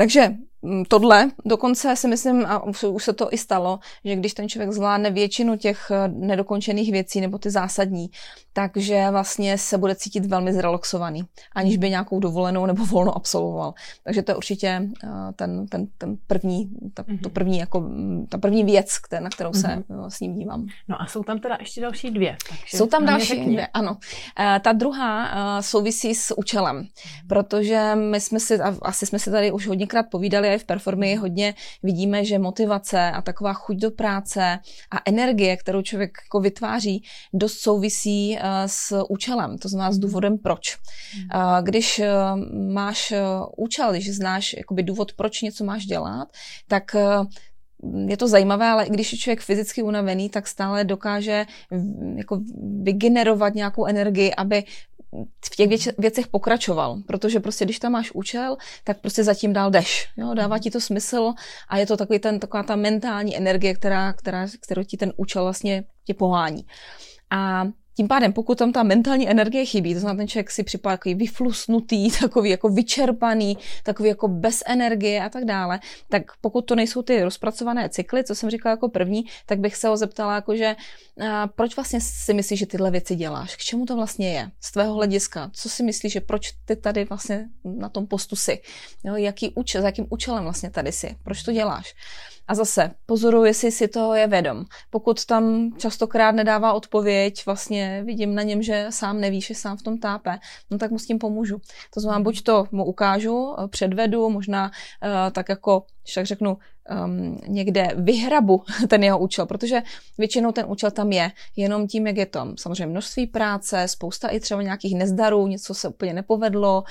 Takže 0.00 0.20
Mm, 0.28 0.49
tohle. 0.88 1.30
Dokonce 1.44 1.96
si 1.96 2.08
myslím, 2.08 2.46
a 2.46 2.64
už 2.64 3.04
se 3.04 3.12
to 3.12 3.32
i 3.32 3.38
stalo, 3.38 3.78
že 4.04 4.16
když 4.16 4.34
ten 4.34 4.48
člověk 4.48 4.72
zvládne 4.72 5.10
většinu 5.10 5.56
těch 5.56 5.90
eh, 5.90 6.08
nedokončených 6.08 6.92
věcí 6.92 7.20
nebo 7.20 7.38
ty 7.38 7.50
zásadní, 7.50 8.10
takže 8.52 9.06
vlastně 9.10 9.58
se 9.58 9.78
bude 9.78 9.94
cítit 9.94 10.26
velmi 10.26 10.52
zrelaxovaný, 10.52 11.22
aniž 11.54 11.76
by 11.76 11.90
nějakou 11.90 12.20
dovolenou 12.20 12.66
nebo 12.66 12.86
volno 12.86 13.16
absolvoval. 13.16 13.74
Takže 14.04 14.22
to 14.22 14.30
je 14.30 14.36
určitě 14.36 14.82
eh, 15.04 15.08
ten, 15.36 15.66
ten, 15.66 15.86
ten 15.98 16.16
první, 16.26 16.70
ta, 16.94 17.02
to 17.02 17.12
mhm. 17.12 17.30
první, 17.32 17.58
jako, 17.58 17.80
mm, 17.80 18.26
ta 18.26 18.38
první 18.38 18.64
věc, 18.64 18.86
na 19.20 19.30
kterou 19.30 19.52
se 19.52 19.66
mm-hmm. 19.66 20.08
s 20.08 20.20
ním 20.20 20.34
dívám. 20.34 20.66
No 20.88 21.02
a 21.02 21.06
jsou 21.06 21.22
tam 21.22 21.38
teda 21.38 21.56
ještě 21.60 21.80
další 21.80 22.10
dvě. 22.10 22.36
Takže 22.48 22.76
jsou 22.76 22.86
tam 22.86 23.06
další 23.06 23.26
řekni. 23.26 23.52
dvě, 23.52 23.66
ano. 23.66 23.96
Ta 24.60 24.72
druhá 24.72 25.62
souvisí 25.62 26.14
s 26.14 26.38
účelem, 26.38 26.76
mhm. 26.76 26.86
protože 27.28 27.94
my 27.94 28.20
jsme 28.20 28.40
si, 28.40 28.58
asi 28.82 29.06
jsme 29.06 29.18
si 29.18 29.30
tady 29.30 29.52
už 29.52 29.66
hodněkrát 29.66 30.06
povídali, 30.10 30.49
i 30.54 30.58
v 30.58 30.64
performy 30.64 31.14
hodně 31.14 31.54
vidíme, 31.82 32.24
že 32.24 32.38
motivace 32.38 33.10
a 33.10 33.22
taková 33.22 33.52
chuť 33.52 33.76
do 33.76 33.90
práce 33.90 34.58
a 34.90 34.96
energie, 35.06 35.56
kterou 35.56 35.82
člověk 35.82 36.18
jako 36.24 36.40
vytváří, 36.40 37.04
dost 37.32 37.58
souvisí 37.58 38.36
uh, 38.36 38.44
s 38.66 39.04
účelem, 39.08 39.58
to 39.58 39.68
znamená 39.68 39.92
s 39.92 39.98
mhm. 39.98 40.06
důvodem 40.06 40.38
proč. 40.38 40.76
Uh, 41.34 41.42
když 41.62 41.98
uh, 41.98 42.06
máš 42.72 43.12
účel, 43.56 43.92
když 43.92 44.14
znáš 44.14 44.54
jakoby 44.58 44.82
důvod, 44.82 45.12
proč 45.12 45.42
něco 45.42 45.64
máš 45.64 45.86
dělat, 45.86 46.28
tak 46.68 46.96
je 48.06 48.16
to 48.16 48.28
zajímavé, 48.28 48.66
ale 48.66 48.86
když 48.90 49.12
je 49.12 49.18
člověk 49.18 49.40
fyzicky 49.40 49.82
unavený, 49.82 50.30
tak 50.30 50.46
stále 50.46 50.84
dokáže 50.84 51.46
jako 52.16 52.40
vygenerovat 52.82 53.54
nějakou 53.54 53.86
energii, 53.86 54.34
aby 54.34 54.64
v 55.44 55.56
těch 55.56 55.68
věc, 55.68 55.88
věcech 55.98 56.26
pokračoval, 56.26 57.02
protože 57.06 57.40
prostě 57.40 57.64
když 57.64 57.78
tam 57.78 57.92
máš 57.92 58.12
účel, 58.12 58.56
tak 58.84 59.00
prostě 59.00 59.24
zatím 59.24 59.52
dál 59.52 59.70
jdeš. 59.70 60.08
Jo? 60.16 60.34
Dává 60.34 60.58
ti 60.58 60.70
to 60.70 60.80
smysl 60.80 61.32
a 61.68 61.78
je 61.78 61.86
to 61.86 61.96
takový 61.96 62.18
ten, 62.18 62.40
taková 62.40 62.62
ta 62.62 62.76
mentální 62.76 63.36
energie, 63.36 63.74
která, 63.74 64.12
která, 64.12 64.46
kterou 64.60 64.82
ti 64.82 64.96
ten 64.96 65.12
účel 65.16 65.42
vlastně 65.42 65.84
tě 66.04 66.14
pohání. 66.14 66.66
A 67.30 67.64
tím 68.00 68.08
pádem, 68.08 68.32
pokud 68.32 68.58
tam 68.58 68.72
ta 68.72 68.82
mentální 68.82 69.30
energie 69.30 69.64
chybí, 69.64 69.94
to 69.94 70.00
znamená, 70.00 70.18
ten 70.18 70.28
člověk 70.28 70.50
si 70.50 70.62
připadá 70.62 70.96
takový 70.96 71.14
vyflusnutý, 71.14 72.10
takový 72.20 72.50
jako 72.50 72.68
vyčerpaný, 72.68 73.58
takový 73.82 74.08
jako 74.08 74.28
bez 74.28 74.62
energie 74.66 75.24
a 75.24 75.28
tak 75.28 75.44
dále, 75.44 75.80
tak 76.08 76.22
pokud 76.40 76.62
to 76.62 76.74
nejsou 76.74 77.02
ty 77.02 77.22
rozpracované 77.22 77.88
cykly, 77.88 78.24
co 78.24 78.34
jsem 78.34 78.50
říkala 78.50 78.70
jako 78.70 78.88
první, 78.88 79.24
tak 79.46 79.58
bych 79.58 79.76
se 79.76 79.88
ho 79.88 79.96
zeptala, 79.96 80.34
jako, 80.34 80.56
že 80.56 80.76
proč 81.54 81.76
vlastně 81.76 82.00
si 82.00 82.34
myslíš, 82.34 82.58
že 82.58 82.66
tyhle 82.66 82.90
věci 82.90 83.16
děláš? 83.16 83.56
K 83.56 83.58
čemu 83.58 83.86
to 83.86 83.96
vlastně 83.96 84.32
je? 84.32 84.50
Z 84.60 84.72
tvého 84.72 84.94
hlediska, 84.94 85.50
co 85.54 85.68
si 85.68 85.82
myslíš, 85.82 86.12
že 86.12 86.20
proč 86.20 86.52
ty 86.64 86.76
tady 86.76 87.04
vlastně 87.04 87.48
na 87.64 87.88
tom 87.88 88.06
postu 88.06 88.36
jsi? 88.36 88.62
Jo, 89.04 89.16
jaký 89.16 89.52
účel, 89.54 89.82
za 89.82 89.88
jakým 89.88 90.06
účelem 90.10 90.44
vlastně 90.44 90.70
tady 90.70 90.92
jsi? 90.92 91.16
Proč 91.22 91.42
to 91.42 91.52
děláš? 91.52 91.94
A 92.50 92.54
zase 92.54 92.90
pozoruji, 93.06 93.44
jestli 93.44 93.72
si 93.72 93.88
to 93.88 94.14
je 94.14 94.26
vědom. 94.26 94.64
Pokud 94.90 95.24
tam 95.24 95.70
častokrát 95.78 96.34
nedává 96.34 96.72
odpověď, 96.72 97.46
vlastně 97.46 98.02
vidím 98.04 98.34
na 98.34 98.42
něm, 98.42 98.62
že 98.62 98.86
sám 98.90 99.20
neví, 99.20 99.40
že 99.40 99.54
sám 99.54 99.76
v 99.76 99.82
tom 99.82 99.98
tápe, 99.98 100.38
no 100.70 100.78
tak 100.78 100.90
mu 100.90 100.98
s 100.98 101.06
tím 101.06 101.18
pomůžu. 101.18 101.60
To 101.94 102.00
znamená, 102.00 102.22
buď 102.22 102.42
to 102.42 102.66
mu 102.72 102.84
ukážu, 102.84 103.54
předvedu, 103.70 104.30
možná 104.30 104.64
uh, 104.64 105.10
tak 105.32 105.48
jako, 105.48 105.82
když 106.02 106.14
tak 106.14 106.26
řeknu, 106.26 106.56
um, 107.04 107.38
někde 107.48 107.88
vyhrabu 107.96 108.62
ten 108.88 109.04
jeho 109.04 109.18
účel, 109.18 109.46
protože 109.46 109.82
většinou 110.18 110.52
ten 110.52 110.64
účel 110.68 110.90
tam 110.90 111.12
je, 111.12 111.32
jenom 111.56 111.86
tím, 111.86 112.06
jak 112.06 112.16
je 112.16 112.26
tam 112.26 112.56
samozřejmě 112.56 112.86
množství 112.86 113.26
práce, 113.26 113.88
spousta 113.88 114.28
i 114.28 114.40
třeba 114.40 114.62
nějakých 114.62 114.98
nezdarů, 114.98 115.46
něco 115.46 115.74
se 115.74 115.88
úplně 115.88 116.14
nepovedlo, 116.14 116.84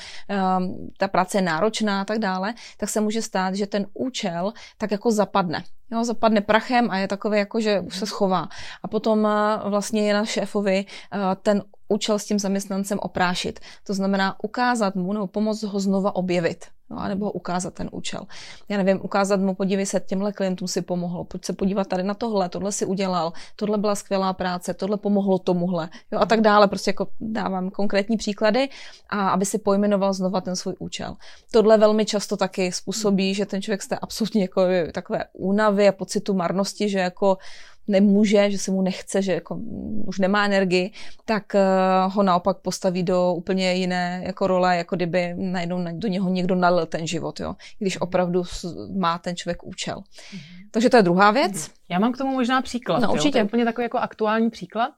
um, 0.58 0.90
ta 0.98 1.08
práce 1.08 1.38
je 1.38 1.42
náročná 1.42 2.02
a 2.02 2.06
tak 2.06 2.20
dále, 2.20 2.54
tak 2.78 2.90
se 2.90 3.02
může 3.02 3.22
stát, 3.22 3.56
že 3.56 3.68
ten 3.68 3.86
účel 3.94 4.54
tak 4.78 4.92
jako 4.92 5.12
zapadne. 5.12 5.64
Jo, 5.92 6.04
zapadne 6.04 6.42
prachem 6.42 6.92
a 6.92 6.98
je 6.98 7.08
takový 7.08 7.38
jako, 7.38 7.60
že 7.60 7.80
už 7.80 7.98
se 7.98 8.06
schová. 8.06 8.48
A 8.84 8.88
potom 8.88 9.24
uh, 9.24 9.70
vlastně 9.70 10.08
je 10.08 10.14
na 10.14 10.26
šéfovi 10.26 10.86
uh, 11.14 11.20
ten 11.42 11.64
účel 11.90 12.20
s 12.20 12.26
tím 12.26 12.40
zaměstnancem 12.40 13.00
oprášit. 13.02 13.60
To 13.84 13.94
znamená 13.94 14.36
ukázat 14.44 14.96
mu 14.96 15.14
nebo 15.14 15.28
pomoct 15.28 15.64
ho 15.64 15.80
znova 15.80 16.16
objevit. 16.16 16.66
No, 16.92 17.08
nebo 17.08 17.26
ho 17.26 17.32
ukázat 17.32 17.74
ten 17.74 17.90
účel. 17.92 18.22
Já 18.70 18.78
nevím, 18.78 19.00
ukázat 19.04 19.40
mu, 19.40 19.56
podívej 19.56 19.86
se, 19.86 20.00
těmhle 20.00 20.34
klientům 20.34 20.68
si 20.68 20.82
pomohlo, 20.82 21.24
pojď 21.24 21.46
se 21.46 21.54
podívat 21.54 21.88
tady 21.88 22.04
na 22.04 22.14
tohle, 22.14 22.50
tohle 22.50 22.72
si 22.72 22.86
udělal, 22.86 23.34
tohle 23.56 23.78
byla 23.78 23.96
skvělá 23.96 24.34
práce, 24.34 24.74
tohle 24.74 24.98
pomohlo 24.98 25.40
tomuhle, 25.40 25.90
jo, 26.12 26.20
a 26.20 26.26
tak 26.26 26.42
dále. 26.42 26.68
Prostě 26.68 26.90
jako 26.90 27.08
dávám 27.22 27.70
konkrétní 27.70 28.18
příklady 28.18 28.70
a 29.10 29.30
aby 29.30 29.46
si 29.46 29.58
pojmenoval 29.58 30.14
znova 30.14 30.42
ten 30.42 30.56
svůj 30.56 30.76
účel. 30.80 31.16
Tohle 31.52 31.78
velmi 31.78 32.06
často 32.06 32.38
taky 32.38 32.72
způsobí, 32.72 33.34
že 33.34 33.46
ten 33.46 33.62
člověk 33.62 33.82
jste 33.82 33.98
absolutně 33.98 34.42
jako 34.42 34.62
takové 34.94 35.26
únavy 35.34 35.88
a 35.88 35.92
pocitu 35.92 36.34
marnosti, 36.34 36.90
že 36.90 37.00
jako 37.00 37.38
nemůže, 37.90 38.52
že 38.52 38.58
se 38.58 38.72
mu 38.72 38.82
nechce, 38.82 39.22
že 39.22 39.34
jako 39.34 39.60
už 40.06 40.20
nemá 40.20 40.46
energii, 40.46 40.92
tak 41.26 41.44
uh, 41.54 42.14
ho 42.14 42.24
naopak 42.24 42.58
postaví 42.58 43.04
do 43.04 43.34
úplně 43.34 43.74
jiné 43.74 44.24
jako 44.26 44.48
role, 44.48 44.78
jako 44.78 44.96
kdyby 44.96 45.34
najednou 45.38 45.86
do 45.92 46.08
něho 46.08 46.30
někdo 46.30 46.56
nalil 46.56 46.86
ten 46.86 47.08
život, 47.08 47.40
jo? 47.40 47.56
když 47.80 47.96
mhm. 47.96 48.04
opravdu 48.04 48.44
má 48.98 49.18
ten 49.18 49.36
člověk 49.36 49.64
účel. 49.64 49.98
Mm-hmm. 49.98 50.68
Takže 50.72 50.90
to 50.90 50.98
je 50.98 51.04
druhá 51.04 51.32
věc. 51.32 51.52
Mm-hmm. 51.52 51.72
Já 51.90 52.00
mám 52.00 52.12
k 52.12 52.18
tomu 52.18 52.34
možná 52.34 52.62
příklad. 52.62 53.00
No, 53.00 53.12
určitě. 53.14 53.28
Jo? 53.28 53.32
To 53.32 53.38
je 53.38 53.44
úplně 53.44 53.66
takový 53.66 53.86
jako 53.86 53.98
aktuální 53.98 54.50
příklad. 54.50 54.92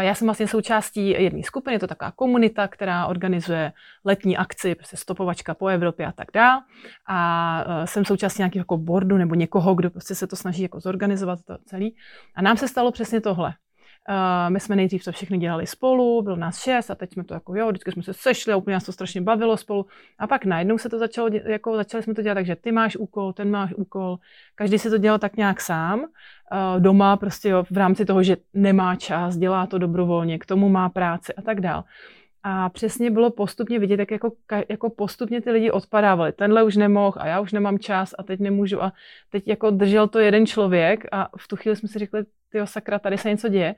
Já 0.00 0.14
jsem 0.14 0.26
vlastně 0.26 0.48
součástí 0.48 1.08
jedné 1.08 1.42
skupiny, 1.42 1.74
je 1.74 1.80
to 1.80 1.86
taková 1.86 2.10
komunita, 2.10 2.68
která 2.68 3.06
organizuje 3.06 3.72
letní 4.04 4.36
akci, 4.36 4.74
prostě 4.74 4.96
stopovačka 4.96 5.54
po 5.54 5.66
Evropě 5.66 6.06
a 6.06 6.12
tak 6.12 6.28
dále. 6.34 6.60
A 7.08 7.64
e, 7.82 7.86
jsem 7.86 8.04
součástí 8.04 8.40
nějakého 8.40 8.60
jako 8.60 8.76
boardu 8.76 9.16
nebo 9.16 9.34
někoho, 9.34 9.74
kdo 9.74 9.90
prostě 9.90 10.14
se 10.14 10.26
to 10.26 10.36
snaží 10.36 10.62
jako 10.62 10.80
zorganizovat 10.80 11.38
to 11.44 11.58
celý. 11.64 11.96
A 12.34 12.42
nám 12.42 12.56
se 12.56 12.68
stalo 12.68 12.92
přesně 12.92 13.20
tohle. 13.20 13.54
Uh, 14.08 14.50
my 14.52 14.60
jsme 14.60 14.76
nejdřív 14.76 15.04
to 15.04 15.12
všechny 15.12 15.38
dělali 15.38 15.66
spolu, 15.66 16.22
bylo 16.22 16.36
nás 16.36 16.62
šest 16.62 16.90
a 16.90 16.94
teď 16.94 17.12
jsme 17.12 17.24
to 17.24 17.34
jako 17.34 17.56
jo, 17.56 17.68
vždycky 17.68 17.92
jsme 17.92 18.02
se 18.02 18.12
sešli 18.12 18.52
a 18.52 18.56
úplně 18.56 18.74
nás 18.74 18.84
to 18.84 18.92
strašně 18.92 19.20
bavilo 19.20 19.56
spolu. 19.56 19.86
A 20.18 20.26
pak 20.26 20.44
najednou 20.44 20.78
se 20.78 20.88
to 20.88 20.98
začalo, 20.98 21.28
jako 21.44 21.76
začali 21.76 22.02
jsme 22.02 22.14
to 22.14 22.22
dělat 22.22 22.34
tak, 22.34 22.46
že 22.46 22.56
ty 22.56 22.72
máš 22.72 22.96
úkol, 22.96 23.32
ten 23.32 23.50
máš 23.50 23.74
úkol, 23.74 24.18
každý 24.54 24.78
si 24.78 24.90
to 24.90 24.98
dělal 24.98 25.18
tak 25.18 25.36
nějak 25.36 25.60
sám, 25.60 26.00
uh, 26.00 26.06
doma 26.80 27.16
prostě 27.16 27.48
jo, 27.48 27.64
v 27.70 27.76
rámci 27.76 28.04
toho, 28.04 28.22
že 28.22 28.36
nemá 28.54 28.96
čas, 28.96 29.36
dělá 29.36 29.66
to 29.66 29.78
dobrovolně, 29.78 30.38
k 30.38 30.46
tomu 30.46 30.68
má 30.68 30.88
práci 30.88 31.34
a 31.34 31.42
tak 31.42 31.60
dál. 31.60 31.84
A 32.42 32.68
přesně 32.68 33.10
bylo 33.10 33.30
postupně 33.30 33.78
vidět, 33.78 34.00
jak 34.00 34.10
jako, 34.10 34.32
jako 34.68 34.90
postupně 34.90 35.40
ty 35.40 35.50
lidi 35.50 35.70
odpadávali. 35.70 36.32
Tenhle 36.32 36.62
už 36.62 36.76
nemohl 36.76 37.16
a 37.20 37.26
já 37.26 37.40
už 37.40 37.52
nemám 37.52 37.78
čas 37.78 38.14
a 38.18 38.22
teď 38.22 38.40
nemůžu. 38.40 38.82
A 38.82 38.92
teď 39.30 39.48
jako 39.48 39.70
držel 39.70 40.08
to 40.08 40.18
jeden 40.18 40.46
člověk 40.46 41.04
a 41.12 41.28
v 41.38 41.48
tu 41.48 41.56
chvíli 41.56 41.76
jsme 41.76 41.88
si 41.88 41.98
řekli, 41.98 42.24
ty 42.52 42.58
sakra, 42.64 42.98
tady 42.98 43.18
se 43.18 43.28
něco 43.28 43.48
děje. 43.48 43.74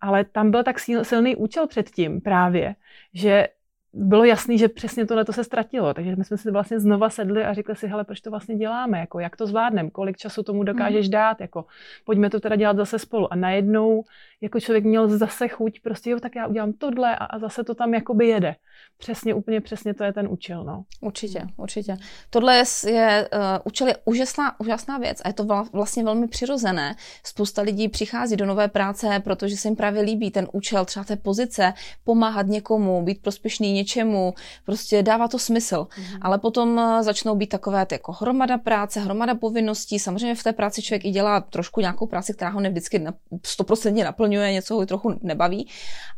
Ale 0.00 0.24
tam 0.24 0.50
byl 0.50 0.62
tak 0.62 0.78
silný 1.02 1.36
účel 1.36 1.66
předtím 1.66 2.20
právě, 2.20 2.74
že 3.14 3.48
bylo 3.92 4.24
jasný, 4.24 4.58
že 4.58 4.68
přesně 4.68 5.06
tohle 5.06 5.24
to 5.24 5.32
se 5.32 5.44
ztratilo. 5.44 5.94
Takže 5.94 6.16
my 6.16 6.24
jsme 6.24 6.38
si 6.38 6.50
vlastně 6.50 6.80
znova 6.80 7.10
sedli 7.10 7.44
a 7.44 7.54
řekli 7.54 7.76
si, 7.76 7.86
hele, 7.86 8.04
proč 8.04 8.20
to 8.20 8.30
vlastně 8.30 8.56
děláme, 8.56 8.98
jako, 8.98 9.20
jak 9.20 9.36
to 9.36 9.46
zvládneme, 9.46 9.90
kolik 9.90 10.16
času 10.16 10.42
tomu 10.42 10.64
dokážeš 10.64 11.06
mm. 11.06 11.12
dát, 11.12 11.40
jako, 11.40 11.64
pojďme 12.04 12.30
to 12.30 12.40
teda 12.40 12.56
dělat 12.56 12.76
zase 12.76 12.98
spolu. 12.98 13.32
A 13.32 13.36
najednou 13.36 14.04
jako 14.40 14.60
člověk 14.60 14.84
měl 14.84 15.08
zase 15.08 15.48
chuť, 15.48 15.80
prostě 15.80 16.10
jo, 16.10 16.20
tak 16.20 16.34
já 16.36 16.46
udělám 16.46 16.72
tohle 16.72 17.16
a, 17.16 17.24
a 17.24 17.38
zase 17.38 17.64
to 17.64 17.74
tam 17.74 17.94
jakoby 17.94 18.28
jede. 18.28 18.54
Přesně, 18.98 19.34
úplně 19.34 19.60
přesně 19.60 19.94
to 19.94 20.04
je 20.04 20.12
ten 20.12 20.28
účel, 20.30 20.64
no. 20.64 20.84
Určitě, 21.00 21.42
určitě. 21.56 21.96
Tohle 22.30 22.56
je, 22.56 22.64
je 22.86 23.28
uh, 23.32 23.40
účel 23.64 23.88
je 23.88 23.96
úžasná, 24.04 24.60
úžasná 24.60 24.98
věc 24.98 25.20
a 25.24 25.28
je 25.28 25.34
to 25.34 25.46
vlastně 25.72 26.04
velmi 26.04 26.28
přirozené. 26.28 26.94
Spousta 27.26 27.62
lidí 27.62 27.88
přichází 27.88 28.36
do 28.36 28.46
nové 28.46 28.68
práce, 28.68 29.20
protože 29.24 29.56
se 29.56 29.68
jim 29.68 29.76
právě 29.76 30.02
líbí 30.02 30.30
ten 30.30 30.48
účel, 30.52 30.84
třeba 30.84 31.04
té 31.04 31.16
pozice, 31.16 31.72
pomáhat 32.04 32.46
někomu, 32.46 33.02
být 33.02 33.22
prospěšný 33.22 33.72
něčemu, 33.80 34.34
prostě 34.64 35.02
dává 35.02 35.28
to 35.28 35.38
smysl. 35.38 35.86
Mm-hmm. 35.90 36.18
Ale 36.22 36.38
potom 36.38 36.76
uh, 36.76 37.02
začnou 37.02 37.34
být 37.34 37.46
takové 37.46 37.86
ty 37.86 37.94
jako 37.94 38.12
hromada 38.12 38.58
práce, 38.58 39.00
hromada 39.00 39.34
povinností. 39.34 39.98
Samozřejmě 39.98 40.34
v 40.34 40.42
té 40.42 40.52
práci 40.52 40.82
člověk 40.82 41.04
i 41.04 41.10
dělá 41.10 41.40
trošku 41.40 41.80
nějakou 41.80 42.06
práci, 42.06 42.34
která 42.34 42.50
ho 42.50 42.60
nevždycky 42.60 42.98
100% 42.98 44.04
naplňuje 44.04 44.52
něco 44.52 44.74
ho 44.74 44.86
trochu 44.86 45.18
nebaví, 45.22 45.68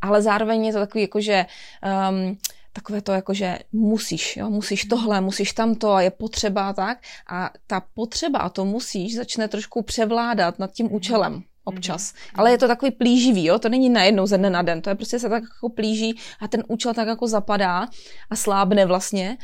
ale 0.01 0.23
zároveň 0.23 0.67
je 0.67 0.73
to 0.73 0.79
takový 0.79 1.03
jako, 1.03 1.21
že 1.21 1.47
um, 2.11 2.39
takové 2.73 3.01
to 3.03 3.13
jako, 3.13 3.35
že 3.35 3.59
musíš, 3.73 4.37
jo, 4.37 4.51
musíš 4.51 4.85
tohle, 4.85 5.21
musíš 5.21 5.53
tamto 5.53 5.93
a 5.93 6.03
je 6.03 6.11
potřeba 6.11 6.73
tak. 6.73 6.99
A 7.29 7.51
ta 7.67 7.83
potřeba 7.95 8.39
a 8.39 8.49
to 8.49 8.65
musíš 8.65 9.17
začne 9.17 9.49
trošku 9.49 9.83
převládat 9.83 10.59
nad 10.59 10.73
tím 10.73 10.93
účelem. 10.93 11.43
Občas. 11.65 12.13
Mm-hmm. 12.13 12.31
Ale 12.35 12.51
je 12.51 12.59
to 12.59 12.69
takový 12.69 12.91
plíživý, 12.91 13.45
jo? 13.45 13.59
to 13.59 13.69
není 13.69 13.91
najednou 13.91 14.27
ze 14.27 14.39
dne 14.39 14.51
na 14.51 14.63
den, 14.63 14.83
to 14.83 14.91
je 14.91 14.95
prostě 14.95 15.19
se 15.19 15.29
tak 15.29 15.43
jako 15.43 15.69
plíží 15.69 16.19
a 16.41 16.49
ten 16.49 16.65
účel 16.69 16.95
tak 16.95 17.09
jako 17.09 17.29
zapadá 17.29 17.89
a 18.31 18.37
slábne 18.37 18.87
vlastně 18.87 19.37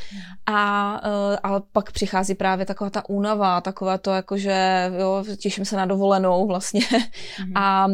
a, 0.47 1.01
eh, 1.05 1.39
a 1.43 1.61
pak 1.61 1.93
přichází 1.93 2.35
právě 2.35 2.67
taková 2.67 2.91
ta 2.91 3.09
únava, 3.09 3.61
taková 3.61 3.99
to 3.99 4.11
jako, 4.11 4.37
že 4.37 4.91
jo, 4.99 5.25
těším 5.37 5.65
se 5.65 5.77
na 5.77 5.87
dovolenou 5.87 6.47
vlastně 6.47 6.81
mm-hmm. 6.81 7.53
a, 7.55 7.69
a 7.79 7.89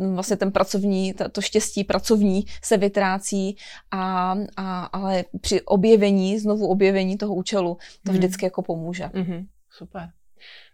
eh, 0.00 0.06
vlastně 0.14 0.36
ten 0.36 0.52
pracovní, 0.52 1.14
to, 1.14 1.28
to 1.28 1.40
štěstí 1.40 1.84
pracovní 1.84 2.44
se 2.62 2.76
vytrácí 2.76 3.56
a, 3.90 4.34
a, 4.56 4.84
ale 4.84 5.24
při 5.40 5.62
objevení, 5.62 6.38
znovu 6.38 6.66
objevení 6.66 7.16
toho 7.16 7.34
účelu, 7.34 7.74
to 7.74 8.12
mm-hmm. 8.12 8.14
vždycky 8.14 8.46
jako 8.46 8.62
pomůže. 8.62 9.04
Mm-hmm. 9.04 9.46
Super. 9.70 10.10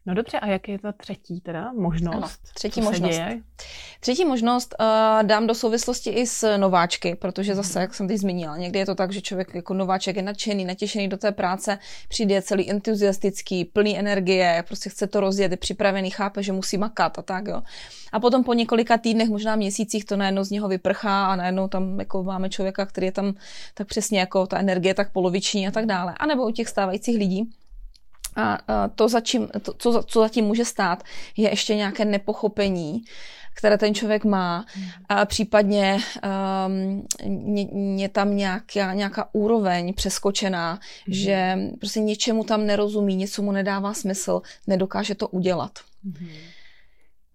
No 0.07 0.15
dobře, 0.15 0.41
a 0.41 0.47
jak 0.47 0.69
je 0.69 0.79
ta 0.79 0.93
třetí 0.93 1.41
teda 1.41 1.73
možnost? 1.73 2.17
Ano, 2.17 2.29
třetí 2.55 2.81
možnost. 2.81 3.11
Děje? 3.11 3.41
Třetí 4.01 4.25
možnost 4.25 4.75
uh, 4.81 5.23
dám 5.23 5.47
do 5.47 5.55
souvislosti 5.55 6.11
i 6.11 6.27
s 6.27 6.57
nováčky, 6.57 7.15
protože 7.15 7.55
zase, 7.55 7.81
jak 7.81 7.95
jsem 7.95 8.09
teď 8.09 8.19
zmínila, 8.19 8.57
někdy 8.57 8.79
je 8.79 8.87
to 8.87 8.95
tak, 8.95 9.13
že 9.13 9.21
člověk 9.21 9.55
jako 9.55 9.75
nováček 9.75 10.17
je 10.17 10.23
nadšený, 10.23 10.65
natěšený 10.65 11.09
do 11.09 11.17
té 11.17 11.33
práce, 11.33 11.79
přijde 12.09 12.43
celý 12.43 12.71
entuziastický, 12.71 13.65
plný 13.65 13.99
energie, 13.99 14.65
prostě 14.67 14.91
chce 14.91 15.07
to 15.07 15.21
rozjet, 15.21 15.51
je 15.51 15.57
připravený, 15.57 16.11
chápe, 16.11 16.43
že 16.43 16.53
musí 16.53 16.79
makat 16.79 17.19
a 17.19 17.23
tak, 17.23 17.47
jo. 17.47 17.63
A 18.13 18.21
potom 18.21 18.45
po 18.45 18.55
několika 18.55 18.99
týdnech, 18.99 19.29
možná 19.29 19.57
měsících 19.57 20.05
to 20.05 20.17
najednou 20.17 20.45
z 20.45 20.51
něho 20.51 20.69
vyprchá 20.69 21.27
a 21.27 21.37
najednou 21.37 21.69
tam 21.69 21.99
jako 21.99 22.23
máme 22.23 22.49
člověka, 22.49 22.87
který 22.87 23.07
je 23.07 23.13
tam 23.13 23.35
tak 23.75 23.87
přesně 23.87 24.21
jako 24.21 24.47
ta 24.47 24.59
energie 24.59 24.95
tak 24.95 25.13
poloviční 25.13 25.69
a 25.69 25.71
tak 25.71 25.87
dále. 25.87 26.15
A 26.17 26.27
nebo 26.27 26.47
u 26.47 26.51
těch 26.51 26.69
stávajících 26.69 27.19
lidí, 27.19 27.51
a 28.37 28.59
to, 28.95 29.09
začím, 29.09 29.49
to 29.63 29.73
co, 29.73 30.03
co 30.03 30.21
zatím 30.21 30.45
může 30.45 30.65
stát, 30.65 31.03
je 31.37 31.51
ještě 31.51 31.75
nějaké 31.75 32.05
nepochopení, 32.05 33.03
které 33.55 33.79
ten 33.79 33.95
člověk 33.95 34.25
má, 34.25 34.67
a 35.09 35.25
případně 35.25 35.99
um, 36.67 37.07
je 37.99 38.09
tam 38.09 38.37
nějaká, 38.37 38.95
nějaká 38.95 39.29
úroveň 39.33 39.95
přeskočená, 39.95 40.73
mm. 40.73 41.15
že 41.15 41.59
prostě 41.79 42.01
něčemu 42.01 42.45
tam 42.45 42.67
nerozumí, 42.67 43.17
něco 43.17 43.43
mu 43.43 43.53
nedává 43.53 43.95
smysl, 43.95 44.43
nedokáže 44.67 45.15
to 45.15 45.29
udělat. 45.29 45.73
Mm. 46.05 46.29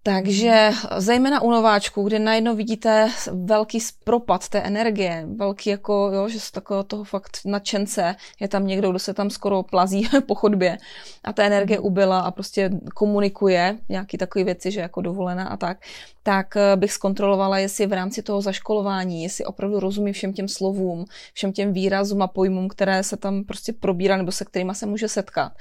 Takže 0.08 0.72
zejména 0.98 1.42
u 1.42 1.52
nováčků, 1.52 2.04
kdy 2.04 2.20
najednou 2.20 2.56
vidíte 2.56 3.10
velký 3.32 3.80
propad 4.04 4.50
té 4.50 4.60
energie, 4.60 5.28
velký 5.36 5.70
jako, 5.70 6.12
jo, 6.14 6.30
že 6.30 6.40
z 6.40 6.52
takového 6.52 6.84
toho 6.84 7.04
fakt 7.04 7.38
nadšence 7.46 8.16
je 8.40 8.48
tam 8.48 8.68
někdo, 8.68 8.90
kdo 8.90 9.00
se 9.00 9.14
tam 9.14 9.30
skoro 9.30 9.64
plazí 9.64 10.10
po 10.28 10.36
chodbě 10.36 10.78
a 11.24 11.34
ta 11.34 11.44
energie 11.44 11.80
ubyla 11.80 12.20
a 12.20 12.32
prostě 12.32 12.70
komunikuje 12.96 13.78
nějaký 13.90 14.18
takové 14.18 14.44
věci, 14.46 14.72
že 14.72 14.80
jako 14.80 15.02
dovolená 15.02 15.48
a 15.48 15.58
tak, 15.58 15.78
tak 16.24 16.58
eh, 16.58 16.76
bych 16.76 16.92
zkontrolovala, 16.92 17.60
jestli 17.60 17.88
v 17.88 17.94
rámci 17.94 18.22
toho 18.22 18.42
zaškolování, 18.42 19.24
jestli 19.24 19.46
opravdu 19.46 19.80
rozumí 19.80 20.14
všem 20.14 20.34
těm 20.34 20.48
slovům, 20.48 21.06
všem 21.34 21.54
těm 21.54 21.74
výrazům 21.74 22.22
a 22.22 22.28
pojmům, 22.28 22.68
které 22.68 23.04
se 23.04 23.18
tam 23.18 23.44
prostě 23.44 23.74
probírá 23.74 24.18
nebo 24.18 24.32
se 24.32 24.46
kterými 24.46 24.76
se 24.76 24.86
může 24.86 25.08
setkat. 25.08 25.52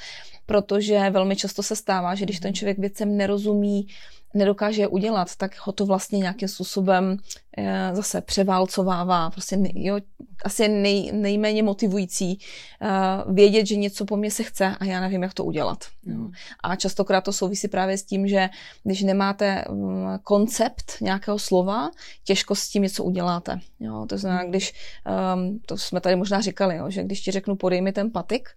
Protože 0.46 1.10
velmi 1.10 1.36
často 1.36 1.62
se 1.62 1.76
stává, 1.76 2.14
že 2.14 2.24
když 2.24 2.40
ten 2.40 2.54
člověk 2.54 2.78
věcem 2.78 3.16
nerozumí, 3.16 3.86
nedokáže 4.34 4.82
je 4.82 4.88
udělat, 4.88 5.36
tak 5.36 5.56
ho 5.60 5.72
to 5.72 5.86
vlastně 5.86 6.18
nějakým 6.18 6.48
způsobem 6.48 7.16
eh, 7.58 7.90
zase 7.92 8.20
převálcovává. 8.20 9.30
Prostě 9.30 9.58
jo, 9.74 9.98
asi 10.44 10.68
nej, 10.68 11.12
nejméně 11.12 11.62
motivující 11.62 12.38
uh, 12.82 13.34
vědět, 13.34 13.66
že 13.66 13.76
něco 13.76 14.04
po 14.04 14.16
mně 14.16 14.30
se 14.30 14.42
chce 14.42 14.76
a 14.80 14.84
já 14.84 15.00
nevím, 15.00 15.22
jak 15.22 15.34
to 15.34 15.44
udělat. 15.44 15.78
Jo. 16.06 16.28
A 16.62 16.76
častokrát 16.76 17.24
to 17.24 17.32
souvisí 17.32 17.68
právě 17.68 17.98
s 17.98 18.02
tím, 18.02 18.28
že 18.28 18.48
když 18.84 19.02
nemáte 19.02 19.64
um, 19.68 20.06
koncept 20.22 20.92
nějakého 21.00 21.38
slova, 21.38 21.90
těžko 22.24 22.54
s 22.54 22.68
tím 22.68 22.82
něco 22.82 23.04
uděláte. 23.04 23.58
Jo. 23.80 24.06
To 24.08 24.18
znamená, 24.18 24.40
hmm. 24.40 24.50
když, 24.50 24.72
um, 25.34 25.58
to 25.66 25.78
jsme 25.78 26.00
tady 26.00 26.16
možná 26.16 26.40
říkali, 26.40 26.76
jo, 26.76 26.90
že 26.90 27.04
když 27.04 27.20
ti 27.20 27.30
řeknu 27.30 27.56
podej 27.56 27.80
mi 27.80 27.92
ten 27.92 28.10
patik, 28.10 28.48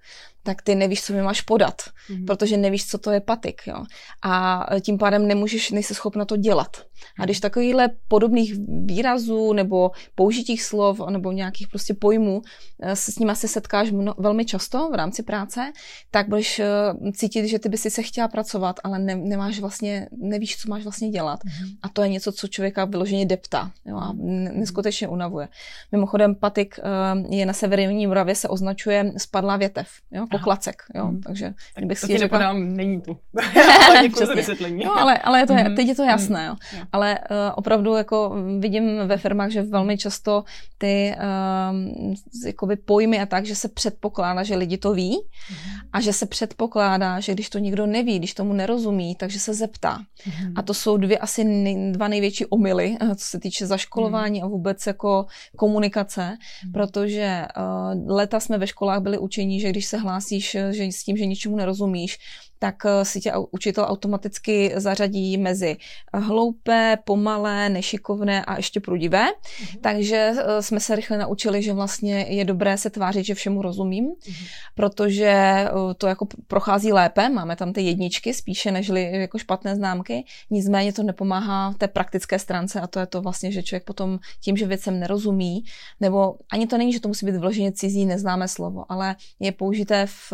tak 0.44 0.62
ty 0.62 0.76
nevíš, 0.76 1.04
co 1.04 1.14
mi 1.14 1.22
máš 1.22 1.42
podat, 1.42 1.82
mm-hmm. 1.82 2.26
protože 2.26 2.58
nevíš, 2.58 2.88
co 2.88 2.98
to 2.98 3.12
je 3.12 3.20
patik. 3.20 3.62
Jo. 3.68 3.84
A 4.24 4.66
tím 4.82 4.98
pádem 4.98 5.28
nemůžeš, 5.28 5.67
nejsi 5.72 5.96
schopna 5.96 6.26
to 6.26 6.38
dělat. 6.38 6.86
A 7.20 7.26
když 7.26 7.40
takovýhle 7.40 7.90
podobných 8.08 8.54
výrazů 8.86 9.54
nebo 9.54 9.92
použitých 10.16 10.64
slov 10.64 11.02
nebo 11.10 11.32
nějakých 11.32 11.68
prostě 11.68 11.94
pojmů 11.94 12.42
eh, 12.82 12.96
se 12.96 13.12
s 13.12 13.20
nimi 13.20 13.36
se 13.36 13.48
setkáš 13.48 13.92
mno, 13.92 14.14
velmi 14.18 14.46
často 14.46 14.90
v 14.90 14.96
rámci 14.96 15.24
práce, 15.24 15.72
tak 16.12 16.30
budeš 16.30 16.60
eh, 16.60 16.66
cítit, 17.12 17.48
že 17.48 17.60
ty 17.60 17.70
by 17.70 17.78
si 17.78 17.90
se 17.90 18.04
chtěla 18.04 18.28
pracovat, 18.28 18.80
ale 18.84 19.00
ne, 19.00 19.16
nemáš 19.16 19.60
vlastně, 19.60 20.08
nevíš, 20.18 20.58
co 20.58 20.70
máš 20.70 20.84
vlastně 20.84 21.10
dělat. 21.10 21.40
Mm-hmm. 21.40 21.78
A 21.82 21.90
to 21.90 22.02
je 22.02 22.10
něco, 22.10 22.32
co 22.32 22.48
člověka 22.48 22.86
vyloženě 22.86 23.26
deptá 23.26 23.72
jo, 23.86 23.98
a 23.98 24.14
neskutečně 24.54 25.08
unavuje. 25.08 25.48
Mimochodem, 25.92 26.36
patik 26.36 26.80
eh, 26.80 27.36
je 27.36 27.46
na 27.46 27.54
severní 27.54 28.08
Moravě 28.08 28.36
se 28.36 28.48
označuje 28.48 29.14
spadlá 29.18 29.58
větev, 29.58 29.88
jo, 30.12 30.26
poklacek. 30.32 30.84
Jo, 30.96 31.06
mm-hmm. 31.06 31.22
takže 31.26 31.54
kdybych 31.76 32.00
si 32.00 32.18
řekla... 32.18 32.54
není 32.54 33.02
tu. 33.02 33.18
ale 33.88 34.10
vysvětlení. 34.36 34.86
No, 34.86 35.00
ale, 35.00 35.18
ale 35.18 35.40
je 35.40 35.48
to, 35.48 35.54
mm-hmm. 35.54 35.76
teď 35.76 35.88
je 35.88 35.96
to 35.96 36.04
jasné. 36.04 36.46
Jo. 36.46 36.56
Ale 36.92 37.20
uh, 37.20 37.36
opravdu 37.56 37.96
jako 37.96 38.36
vidím 38.60 38.98
ve 39.08 39.18
firmách, 39.18 39.50
že 39.50 39.62
velmi 39.62 39.98
často 39.98 40.44
ty 40.78 41.16
uh, 41.18 42.14
jakoby 42.46 42.76
pojmy 42.76 43.20
a 43.20 43.26
tak, 43.26 43.46
že 43.46 43.56
se 43.56 43.68
předpokládá, 43.68 44.44
že 44.44 44.56
lidi 44.56 44.78
to 44.78 44.94
ví 44.94 45.18
mm-hmm. 45.18 45.88
a 45.94 46.02
že 46.02 46.14
se 46.14 46.26
předpokládá, 46.26 47.20
že 47.20 47.34
když 47.34 47.50
to 47.50 47.60
nikdo 47.60 47.86
neví, 47.86 48.20
když 48.20 48.34
tomu 48.34 48.54
nerozumí, 48.54 49.16
takže 49.16 49.40
se 49.40 49.54
zeptá. 49.54 49.98
Mm-hmm. 49.98 50.54
A 50.56 50.62
to 50.62 50.74
jsou 50.74 50.98
dvě 50.98 51.18
asi 51.18 51.44
nej, 51.44 51.92
dva 51.92 52.08
největší 52.08 52.46
omily, 52.46 52.98
eh, 53.02 53.16
co 53.16 53.26
se 53.26 53.40
týče 53.40 53.68
zaškolování 53.68 54.42
mm-hmm. 54.42 54.46
a 54.46 54.50
vůbec 54.50 54.88
jako 54.88 55.26
komunikace, 55.58 56.38
mm-hmm. 56.38 56.72
protože 56.72 57.46
uh, 57.58 58.16
leta 58.16 58.40
jsme 58.40 58.58
ve 58.58 58.68
školách 58.68 59.02
byli 59.02 59.18
učení, 59.18 59.60
že 59.60 59.70
když 59.70 59.86
se 59.86 59.98
hlásíš 59.98 60.58
že 60.72 60.84
s 60.84 61.04
tím, 61.04 61.18
že 61.18 61.26
ničemu 61.26 61.56
nerozumíš, 61.56 62.18
tak 62.60 62.76
eh, 62.86 63.06
si 63.06 63.20
tě 63.20 63.34
učitel 63.52 63.86
automaticky 63.88 64.74
zařadí 64.76 65.38
mezi 65.38 65.78
hloupé, 66.14 66.98
pomalé, 67.06 67.70
nešikovné 67.70 68.46
a 68.46 68.58
ještě 68.58 68.80
prudivé. 68.80 69.26
Mm-hmm. 69.26 69.80
Takže 69.82 70.34
eh, 70.38 70.62
jsme 70.62 70.80
se 70.80 70.96
rychle 70.96 71.18
naučili, 71.18 71.64
že 71.64 71.74
vlastně 71.74 72.26
je 72.30 72.46
dobré 72.46 72.78
se 72.78 72.90
tvářit, 72.90 73.26
že 73.26 73.36
všemu 73.36 73.62
rozumím, 73.62 74.06
mm-hmm. 74.06 74.48
protože 74.76 75.28
eh, 75.28 75.70
to 75.98 76.08
jako 76.08 76.28
prochází 76.48 76.94
lépe, 76.94 77.30
máme 77.30 77.56
tam 77.56 77.74
ty 77.74 77.82
jedničky 77.82 78.34
spíše 78.34 78.72
nežli 78.72 79.12
jako 79.12 79.38
špatné 79.38 79.76
známky, 79.76 80.26
nicméně 80.50 80.94
to 80.94 81.04
nepomáhá 81.04 81.74
té 81.78 81.88
praktické 81.88 82.40
stránce 82.40 82.82
a 82.82 82.88
to 82.88 83.00
je 83.00 83.06
to 83.06 83.22
vlastně, 83.22 83.52
že 83.52 83.64
člověk 83.64 83.84
potom 83.84 84.20
tím, 84.42 84.58
že 84.58 84.68
věcem 84.68 85.00
nerozumí, 85.00 85.64
nebo 86.00 86.36
ani 86.52 86.68
to 86.68 86.78
není, 86.78 86.94
že 86.94 87.00
to 87.00 87.08
musí 87.08 87.26
být 87.26 87.36
vloženě 87.36 87.72
cizí, 87.72 88.06
neznámé 88.06 88.48
slovo, 88.48 88.92
ale 88.92 89.16
je 89.40 89.52
použité 89.52 90.06
v 90.06 90.34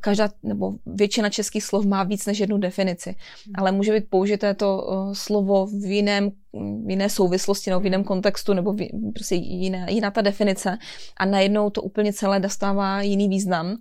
každá, 0.00 0.28
nebo 0.42 0.72
většina 0.86 1.23
většina 1.24 1.30
českých 1.30 1.64
slov 1.64 1.84
má 1.86 2.04
víc 2.04 2.26
než 2.26 2.38
jednu 2.38 2.58
definici, 2.58 3.10
hmm. 3.10 3.54
ale 3.58 3.72
může 3.72 3.92
být 3.92 4.10
použité 4.10 4.54
to 4.54 4.82
uh, 4.82 5.12
slovo 5.12 5.66
v 5.66 5.84
jiném 5.84 6.30
v 6.86 6.90
jiné 6.90 7.08
souvislosti 7.10 7.70
nebo 7.70 7.80
v 7.80 7.84
jiném 7.84 8.04
kontextu 8.04 8.54
nebo 8.54 8.72
v, 8.72 8.86
prostě 9.14 9.34
jiná, 9.34 9.90
jiná 9.90 10.10
ta 10.10 10.22
definice 10.22 10.78
a 11.16 11.26
najednou 11.26 11.70
to 11.70 11.82
úplně 11.82 12.12
celé 12.12 12.40
dostává 12.40 13.02
jiný 13.02 13.28
význam 13.28 13.76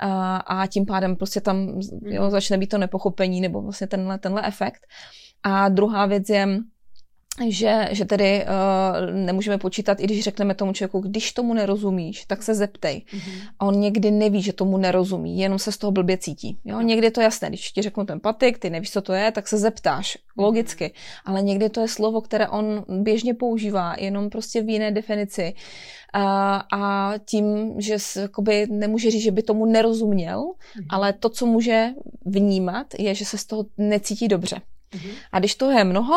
a, 0.00 0.36
a 0.36 0.66
tím 0.66 0.84
pádem 0.84 1.16
prostě 1.16 1.40
tam 1.40 1.80
jo, 2.04 2.22
hmm. 2.22 2.30
začne 2.30 2.58
být 2.58 2.68
to 2.68 2.78
nepochopení 2.78 3.40
nebo 3.40 3.62
vlastně 3.62 3.86
tenhle, 3.86 4.18
tenhle 4.18 4.46
efekt. 4.46 4.86
A 5.42 5.68
druhá 5.68 6.06
věc 6.06 6.28
je, 6.28 6.46
že, 7.48 7.88
že 7.90 8.04
tedy 8.04 8.44
uh, 8.44 9.14
nemůžeme 9.14 9.58
počítat, 9.58 10.00
i 10.00 10.04
když 10.04 10.24
řekneme 10.24 10.54
tomu 10.54 10.72
člověku, 10.72 11.00
když 11.00 11.32
tomu 11.32 11.54
nerozumíš, 11.54 12.24
tak 12.24 12.42
se 12.42 12.54
zeptej. 12.54 13.02
Mm-hmm. 13.12 13.48
A 13.58 13.66
on 13.66 13.80
někdy 13.80 14.10
neví, 14.10 14.42
že 14.42 14.52
tomu 14.52 14.78
nerozumí, 14.78 15.38
jenom 15.38 15.58
se 15.58 15.72
z 15.72 15.78
toho 15.78 15.90
blbě 15.90 16.18
cítí. 16.18 16.58
Jo? 16.64 16.80
Někdy 16.80 17.06
je 17.06 17.10
to 17.10 17.20
jasné, 17.20 17.48
když 17.48 17.72
ti 17.72 17.82
řeknu 17.82 18.04
ten 18.04 18.20
patik, 18.20 18.58
ty 18.58 18.70
nevíš, 18.70 18.90
co 18.90 19.02
to 19.02 19.12
je, 19.12 19.32
tak 19.32 19.48
se 19.48 19.58
zeptáš, 19.58 20.16
mm-hmm. 20.16 20.42
logicky. 20.42 20.92
Ale 21.24 21.42
někdy 21.42 21.68
to 21.68 21.80
je 21.80 21.88
slovo, 21.88 22.20
které 22.20 22.48
on 22.48 22.84
běžně 22.88 23.34
používá, 23.34 23.94
jenom 23.98 24.30
prostě 24.30 24.62
v 24.62 24.68
jiné 24.68 24.90
definici. 24.90 25.54
A, 26.12 26.56
a 26.72 27.12
tím, 27.24 27.74
že 27.78 27.96
jakoby 28.20 28.66
nemůže 28.70 29.10
říct, 29.10 29.22
že 29.22 29.30
by 29.30 29.42
tomu 29.42 29.66
nerozuměl, 29.66 30.40
mm-hmm. 30.40 30.86
ale 30.90 31.12
to, 31.12 31.28
co 31.28 31.46
může 31.46 31.88
vnímat, 32.24 32.86
je, 32.98 33.14
že 33.14 33.24
se 33.24 33.38
z 33.38 33.44
toho 33.44 33.64
necítí 33.78 34.28
dobře. 34.28 34.56
Mm-hmm. 34.56 35.10
A 35.32 35.38
když 35.38 35.54
to 35.54 35.70
je 35.70 35.84
mnoho, 35.84 36.14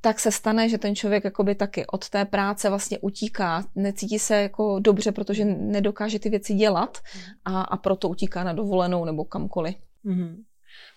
tak 0.00 0.20
se 0.20 0.32
stane, 0.32 0.68
že 0.68 0.78
ten 0.78 0.94
člověk 0.94 1.24
jakoby 1.24 1.54
taky 1.54 1.86
od 1.86 2.08
té 2.08 2.24
práce 2.24 2.68
vlastně 2.68 2.98
utíká, 2.98 3.64
necítí 3.74 4.18
se 4.18 4.42
jako 4.42 4.78
dobře, 4.78 5.12
protože 5.12 5.44
nedokáže 5.44 6.18
ty 6.18 6.30
věci 6.30 6.54
dělat 6.54 6.98
a, 7.44 7.62
a 7.62 7.76
proto 7.76 8.08
utíká 8.08 8.44
na 8.44 8.52
dovolenou 8.52 9.04
nebo 9.04 9.24
kamkoliv. 9.24 9.76
Mm-hmm. 10.04 10.44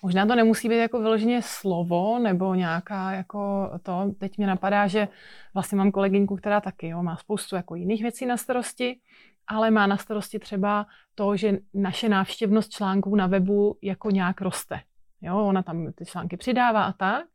Možná 0.01 0.25
to 0.25 0.35
nemusí 0.35 0.69
být 0.69 0.77
jako 0.77 0.99
vyloženě 0.99 1.41
slovo 1.43 2.19
nebo 2.19 2.55
nějaká 2.55 3.11
jako 3.11 3.71
to. 3.83 4.11
Teď 4.17 4.37
mě 4.37 4.47
napadá, 4.47 4.87
že 4.87 5.07
vlastně 5.53 5.77
mám 5.77 5.91
kolegyňku, 5.91 6.35
která 6.35 6.61
taky 6.61 6.87
jo, 6.87 7.03
má 7.03 7.17
spoustu 7.17 7.55
jako 7.55 7.75
jiných 7.75 8.01
věcí 8.01 8.25
na 8.25 8.37
starosti, 8.37 8.99
ale 9.47 9.71
má 9.71 9.87
na 9.87 9.97
starosti 9.97 10.39
třeba 10.39 10.85
to, 11.15 11.37
že 11.37 11.57
naše 11.73 12.09
návštěvnost 12.09 12.71
článků 12.71 13.15
na 13.15 13.27
webu 13.27 13.77
jako 13.81 14.09
nějak 14.09 14.41
roste. 14.41 14.79
Jo, 15.21 15.45
ona 15.45 15.63
tam 15.63 15.93
ty 15.93 16.05
články 16.05 16.37
přidává 16.37 16.83
a 16.83 16.91
tak, 16.91 17.25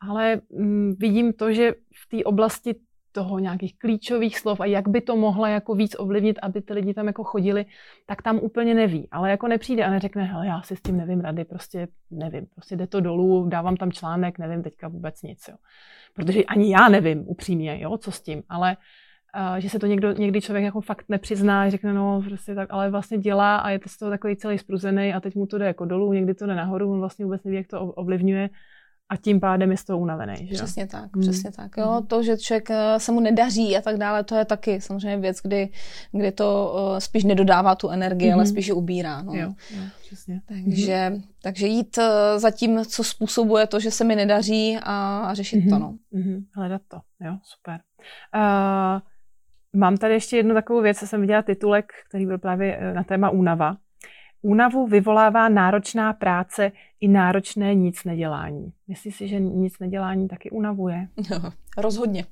ale 0.00 0.40
mm, 0.50 0.92
vidím 0.98 1.32
to, 1.32 1.52
že 1.52 1.72
v 1.72 2.08
té 2.08 2.24
oblasti 2.24 2.74
toho 3.14 3.38
nějakých 3.38 3.78
klíčových 3.78 4.38
slov 4.38 4.60
a 4.60 4.64
jak 4.64 4.88
by 4.88 5.00
to 5.00 5.16
mohla 5.16 5.48
jako 5.48 5.74
víc 5.74 5.96
ovlivnit, 5.98 6.38
aby 6.42 6.62
ty 6.62 6.72
lidi 6.72 6.94
tam 6.94 7.06
jako 7.06 7.24
chodili, 7.24 7.66
tak 8.06 8.22
tam 8.22 8.38
úplně 8.38 8.74
neví. 8.74 9.08
Ale 9.10 9.30
jako 9.30 9.48
nepřijde 9.48 9.84
a 9.84 9.90
neřekne, 9.90 10.24
hele, 10.24 10.46
já 10.46 10.62
si 10.62 10.76
s 10.76 10.80
tím 10.82 10.96
nevím 10.96 11.20
rady, 11.20 11.44
prostě 11.44 11.88
nevím, 12.10 12.46
prostě 12.54 12.76
jde 12.76 12.86
to 12.86 13.00
dolů, 13.00 13.48
dávám 13.48 13.76
tam 13.76 13.92
článek, 13.92 14.38
nevím 14.38 14.62
teďka 14.62 14.88
vůbec 14.88 15.22
nic, 15.22 15.48
jo. 15.48 15.56
Protože 16.14 16.44
ani 16.44 16.72
já 16.72 16.88
nevím 16.88 17.24
upřímně, 17.26 17.80
jo, 17.80 17.98
co 17.98 18.12
s 18.12 18.20
tím, 18.20 18.42
ale 18.48 18.76
uh, 19.36 19.56
že 19.56 19.68
se 19.70 19.78
to 19.78 19.86
někdo, 19.86 20.12
někdy 20.12 20.40
člověk 20.40 20.64
jako 20.64 20.80
fakt 20.80 21.04
nepřizná, 21.08 21.70
řekne, 21.70 21.92
no 21.92 22.22
prostě 22.28 22.54
tak, 22.54 22.68
ale 22.72 22.90
vlastně 22.90 23.18
dělá 23.18 23.56
a 23.56 23.70
je 23.70 23.78
to 23.78 23.88
z 23.88 23.96
toho 23.96 24.10
takový 24.10 24.36
celý 24.36 24.58
spruzený 24.58 25.14
a 25.14 25.20
teď 25.20 25.34
mu 25.34 25.46
to 25.46 25.58
jde 25.58 25.66
jako 25.66 25.84
dolů, 25.84 26.12
někdy 26.12 26.34
to 26.34 26.46
jde 26.46 26.54
nahoru, 26.54 26.92
on 26.92 27.00
vlastně 27.00 27.24
vůbec 27.24 27.44
neví, 27.44 27.56
jak 27.56 27.66
to 27.66 27.80
ovlivňuje 27.80 28.50
a 29.08 29.16
tím 29.16 29.40
pádem 29.40 29.70
je 29.70 29.76
z 29.76 29.84
toho 29.84 29.98
unavený. 29.98 30.46
Že? 30.46 30.54
Přesně 30.54 30.86
tak, 30.86 31.16
hmm. 31.16 31.22
přesně 31.22 31.52
tak. 31.52 31.76
Jo, 31.76 32.02
to, 32.06 32.22
že 32.22 32.38
člověk 32.38 32.70
eh, 32.70 33.00
se 33.00 33.12
mu 33.12 33.20
nedaří 33.20 33.76
a 33.76 33.80
tak 33.80 33.96
dále, 33.96 34.24
to 34.24 34.34
je 34.34 34.44
taky 34.44 34.80
samozřejmě 34.80 35.16
věc, 35.16 35.36
kdy, 35.42 35.68
kdy 36.12 36.32
to 36.32 36.74
uh, 36.74 36.98
spíš 36.98 37.24
nedodává 37.24 37.74
tu 37.74 37.88
energii, 37.88 38.28
hmm. 38.28 38.34
ale 38.34 38.46
spíš 38.46 38.66
ji 38.66 38.72
ubírá. 38.72 39.22
No. 39.22 39.34
Jo, 39.34 39.52
jo, 39.70 39.82
přesně. 40.06 40.40
Takže, 40.48 41.06
hmm. 41.08 41.22
takže 41.42 41.66
jít 41.66 41.98
uh, 41.98 42.04
za 42.36 42.50
tím, 42.50 42.84
co 42.84 43.04
způsobuje 43.04 43.66
to, 43.66 43.80
že 43.80 43.90
se 43.90 44.04
mi 44.04 44.16
nedaří 44.16 44.78
a, 44.82 45.18
a 45.20 45.34
řešit 45.34 45.60
hmm. 45.60 45.70
to. 45.70 45.78
No. 45.78 45.94
Hmm. 46.12 46.44
Hledat 46.56 46.82
to, 46.88 46.96
jo, 47.20 47.36
super. 47.42 47.80
Uh, 48.34 49.00
mám 49.80 49.96
tady 49.96 50.14
ještě 50.14 50.36
jednu 50.36 50.54
takovou 50.54 50.82
věc, 50.82 50.98
co 50.98 51.06
jsem 51.06 51.20
viděla 51.20 51.42
titulek, 51.42 51.92
který 52.08 52.26
byl 52.26 52.38
právě 52.38 52.92
na 52.94 53.04
téma 53.04 53.30
únava. 53.30 53.76
Únavu 54.44 54.86
vyvolává 54.86 55.48
náročná 55.48 56.12
práce 56.12 56.72
i 57.00 57.08
náročné 57.08 57.74
nic 57.74 58.04
nedělání. 58.04 58.72
Myslíš 58.88 59.16
si, 59.16 59.28
že 59.28 59.40
nic 59.40 59.78
nedělání 59.78 60.28
taky 60.28 60.50
unavuje? 60.50 61.08
No, 61.30 61.52
rozhodně. 61.76 62.24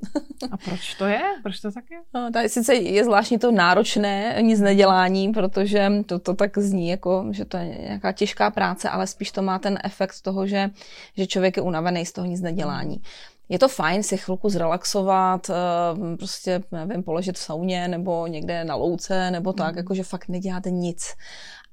A 0.50 0.56
proč 0.56 0.94
to 0.94 1.06
je? 1.06 1.22
Proč 1.42 1.60
to 1.60 1.72
tak 1.72 1.84
je? 1.90 1.98
No, 2.14 2.30
tady 2.30 2.48
sice 2.48 2.74
je 2.74 3.04
zvláštní 3.04 3.38
to 3.38 3.52
náročné 3.52 4.36
nic 4.40 4.60
nedělání, 4.60 5.32
protože 5.32 5.90
to, 6.06 6.18
to 6.18 6.34
tak 6.34 6.58
zní, 6.58 6.88
jako, 6.88 7.26
že 7.30 7.44
to 7.44 7.56
je 7.56 7.64
nějaká 7.64 8.12
těžká 8.12 8.50
práce, 8.50 8.88
ale 8.88 9.06
spíš 9.06 9.30
to 9.30 9.42
má 9.42 9.58
ten 9.58 9.78
efekt 9.84 10.22
toho, 10.22 10.46
že, 10.46 10.70
že 11.16 11.26
člověk 11.26 11.56
je 11.56 11.62
unavený 11.62 12.06
z 12.06 12.12
toho 12.12 12.26
nic 12.26 12.40
nedělání. 12.40 13.02
Je 13.48 13.58
to 13.58 13.68
fajn 13.68 14.02
si 14.02 14.16
chvilku 14.16 14.48
zrelaxovat, 14.48 15.50
eh, 15.50 16.16
prostě, 16.16 16.62
nevím, 16.72 17.02
položit 17.02 17.36
v 17.36 17.38
sauně 17.38 17.88
nebo 17.88 18.26
někde 18.26 18.64
na 18.64 18.74
louce 18.74 19.30
nebo 19.30 19.52
tak, 19.52 19.72
mm. 19.72 19.78
jako 19.78 19.94
že 19.94 20.02
fakt 20.02 20.28
neděláte 20.28 20.70
nic 20.70 21.14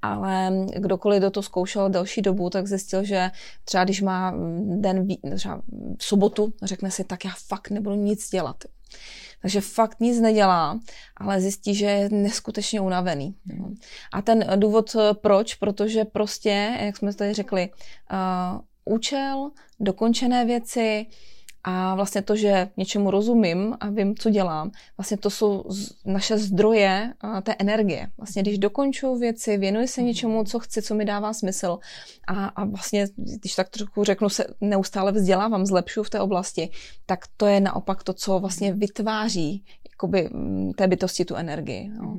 ale 0.02 0.52
kdokoliv 0.76 1.22
do 1.22 1.32
toho 1.32 1.44
zkoušel 1.44 1.90
delší 1.90 2.22
dobu, 2.22 2.50
tak 2.50 2.68
zjistil, 2.68 3.04
že 3.04 3.32
třeba 3.66 3.84
když 3.84 4.02
má 4.02 4.34
den, 4.66 5.08
třeba 5.36 5.62
sobotu, 6.02 6.54
řekne 6.64 6.92
si, 6.92 7.04
tak 7.04 7.26
já 7.26 7.32
fakt 7.48 7.70
nebudu 7.70 7.96
nic 7.96 8.30
dělat. 8.30 8.64
Takže 9.42 9.62
fakt 9.62 10.00
nic 10.00 10.20
nedělá, 10.20 10.80
ale 11.18 11.42
zjistí, 11.42 11.76
že 11.76 11.86
je 11.86 12.10
neskutečně 12.10 12.82
unavený. 12.82 13.36
A 14.14 14.22
ten 14.22 14.46
důvod 14.56 14.96
proč, 15.14 15.56
protože 15.56 16.06
prostě, 16.06 16.78
jak 16.80 16.98
jsme 16.98 17.14
tady 17.14 17.34
řekli, 17.34 17.70
uh, 17.70 18.60
účel, 18.96 19.52
dokončené 19.80 20.46
věci, 20.46 21.06
a 21.64 21.96
vlastně 21.96 22.22
to, 22.22 22.36
že 22.36 22.70
něčemu 22.78 23.12
rozumím 23.12 23.78
a 23.80 23.90
vím, 23.90 24.16
co 24.16 24.30
dělám, 24.30 24.72
vlastně 24.98 25.18
to 25.18 25.30
jsou 25.30 25.64
naše 26.06 26.38
zdroje 26.38 27.14
té 27.44 27.56
energie. 27.60 28.08
Vlastně 28.18 28.42
když 28.42 28.58
dokončuju 28.58 29.20
věci, 29.20 29.58
věnuji 29.58 29.88
se 29.88 30.02
něčemu, 30.02 30.44
co 30.44 30.60
chci, 30.60 30.82
co 30.82 30.96
mi 30.96 31.06
dává 31.06 31.34
smysl 31.34 31.80
a, 32.28 32.46
a 32.46 32.66
vlastně, 32.66 33.08
když 33.16 33.56
tak 33.56 33.70
trochu 33.70 34.04
řeknu, 34.04 34.30
se 34.30 34.46
neustále 34.62 35.12
vzdělávám, 35.12 35.66
zlepšuju 35.66 36.04
v 36.04 36.10
té 36.10 36.20
oblasti, 36.20 36.70
tak 37.06 37.20
to 37.38 37.46
je 37.46 37.60
naopak 37.60 38.04
to, 38.04 38.14
co 38.14 38.40
vlastně 38.40 38.74
vytváří 38.74 39.66
jakoby, 40.00 40.30
mm, 40.32 40.72
té 40.74 40.88
bytosti 40.88 41.26
tu 41.26 41.36
energii. 41.36 41.92
No. 42.02 42.18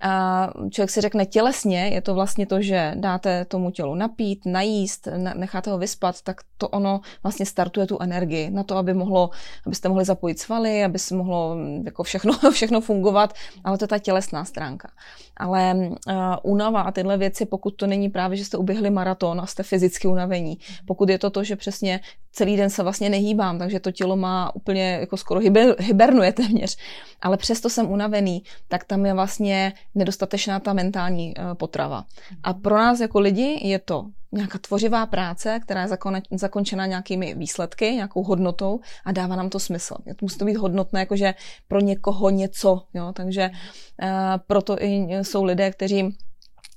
A 0.00 0.46
člověk 0.70 0.90
si 0.90 1.00
řekne 1.00 1.26
tělesně, 1.26 1.88
je 1.88 2.00
to 2.00 2.14
vlastně 2.14 2.46
to, 2.46 2.62
že 2.62 2.92
dáte 2.96 3.44
tomu 3.44 3.70
tělu 3.70 3.94
napít, 3.94 4.40
najíst, 4.46 5.08
necháte 5.34 5.70
ho 5.70 5.78
vyspat, 5.78 6.22
tak 6.22 6.40
to 6.58 6.68
ono 6.68 7.00
vlastně 7.22 7.46
startuje 7.46 7.86
tu 7.86 7.98
energii 8.00 8.50
na 8.50 8.62
to, 8.62 8.76
aby 8.76 8.94
mohlo, 8.94 9.30
abyste 9.66 9.88
mohli 9.88 10.04
zapojit 10.04 10.38
svaly, 10.38 10.84
aby 10.84 10.98
se 10.98 11.14
mohlo 11.14 11.54
mm, 11.54 11.82
jako 11.86 12.02
všechno, 12.02 12.32
všechno 12.52 12.80
fungovat, 12.80 13.34
ale 13.64 13.78
to 13.78 13.84
je 13.84 13.88
ta 13.88 13.98
tělesná 13.98 14.44
stránka. 14.44 14.90
Ale 15.36 15.74
uh, 15.74 16.14
únava 16.42 16.80
a 16.80 16.92
tyhle 16.92 17.18
věci, 17.18 17.46
pokud 17.46 17.70
to 17.76 17.86
není 17.86 18.08
právě, 18.08 18.36
že 18.36 18.44
jste 18.44 18.56
uběhli 18.56 18.90
maraton 18.90 19.40
a 19.40 19.46
jste 19.46 19.62
fyzicky 19.62 20.08
unavení, 20.08 20.58
pokud 20.86 21.08
je 21.08 21.18
to 21.18 21.30
to, 21.30 21.44
že 21.44 21.56
přesně 21.56 22.00
celý 22.32 22.56
den 22.56 22.70
se 22.70 22.82
vlastně 22.82 23.10
nehýbám, 23.10 23.58
takže 23.58 23.80
to 23.80 23.92
tělo 23.92 24.16
má 24.16 24.54
úplně 24.54 24.98
jako 25.00 25.16
skoro 25.16 25.40
hyber, 25.40 25.76
hibernuje 25.78 26.32
téměř, 26.32 26.76
ale 27.20 27.36
přesto 27.36 27.70
jsem 27.70 27.90
unavený, 27.90 28.42
tak 28.68 28.84
tam 28.84 29.06
je 29.06 29.14
vlastně 29.14 29.72
nedostatečná 29.94 30.60
ta 30.60 30.72
mentální 30.72 31.34
uh, 31.36 31.54
potrava. 31.54 32.04
A 32.42 32.54
pro 32.54 32.76
nás 32.76 33.00
jako 33.00 33.20
lidi 33.20 33.60
je 33.62 33.78
to 33.78 34.06
nějaká 34.32 34.58
tvořivá 34.58 35.06
práce, 35.06 35.60
která 35.62 35.82
je 35.82 35.88
zakončena 36.30 36.86
nějakými 36.86 37.34
výsledky, 37.34 37.84
nějakou 37.92 38.22
hodnotou 38.22 38.80
a 39.04 39.12
dává 39.12 39.36
nám 39.36 39.50
to 39.50 39.58
smysl. 39.58 39.94
Musí 40.22 40.38
to 40.38 40.44
být 40.44 40.56
hodnotné, 40.56 41.00
jakože 41.00 41.34
pro 41.68 41.80
někoho 41.80 42.30
něco. 42.30 42.82
Jo? 42.94 43.12
Takže 43.12 43.50
uh, 43.50 44.08
proto 44.46 44.82
i 44.82 45.08
jsou 45.22 45.44
lidé, 45.44 45.70
kteří 45.70 46.16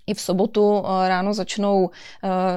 i 0.08 0.14
v 0.14 0.22
sobotu 0.22 0.84
eh, 0.86 1.10
ráno 1.10 1.34
začnou, 1.34 1.90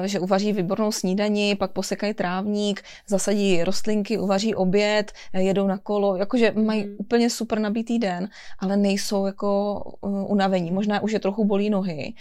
eh, 0.03 0.07
že 0.07 0.19
uvaří 0.19 0.53
výbornou 0.53 0.91
snídani, 0.91 1.55
pak 1.55 1.71
posekají 1.71 2.13
trávník, 2.13 2.81
zasadí 3.07 3.63
rostlinky, 3.63 4.17
uvaří 4.17 4.55
oběd, 4.55 5.11
eh, 5.33 5.41
jedou 5.41 5.67
na 5.67 5.77
kolo, 5.77 6.15
jakože 6.15 6.51
mají 6.51 6.85
mm. 6.85 6.95
úplně 6.99 7.29
super 7.29 7.59
nabitý 7.59 7.99
den, 7.99 8.29
ale 8.59 8.77
nejsou 8.77 9.25
jako 9.25 9.81
unavení. 10.27 10.71
Možná 10.71 10.99
už 10.99 11.11
je 11.11 11.19
trochu 11.19 11.45
bolí 11.45 11.69
nohy, 11.69 12.13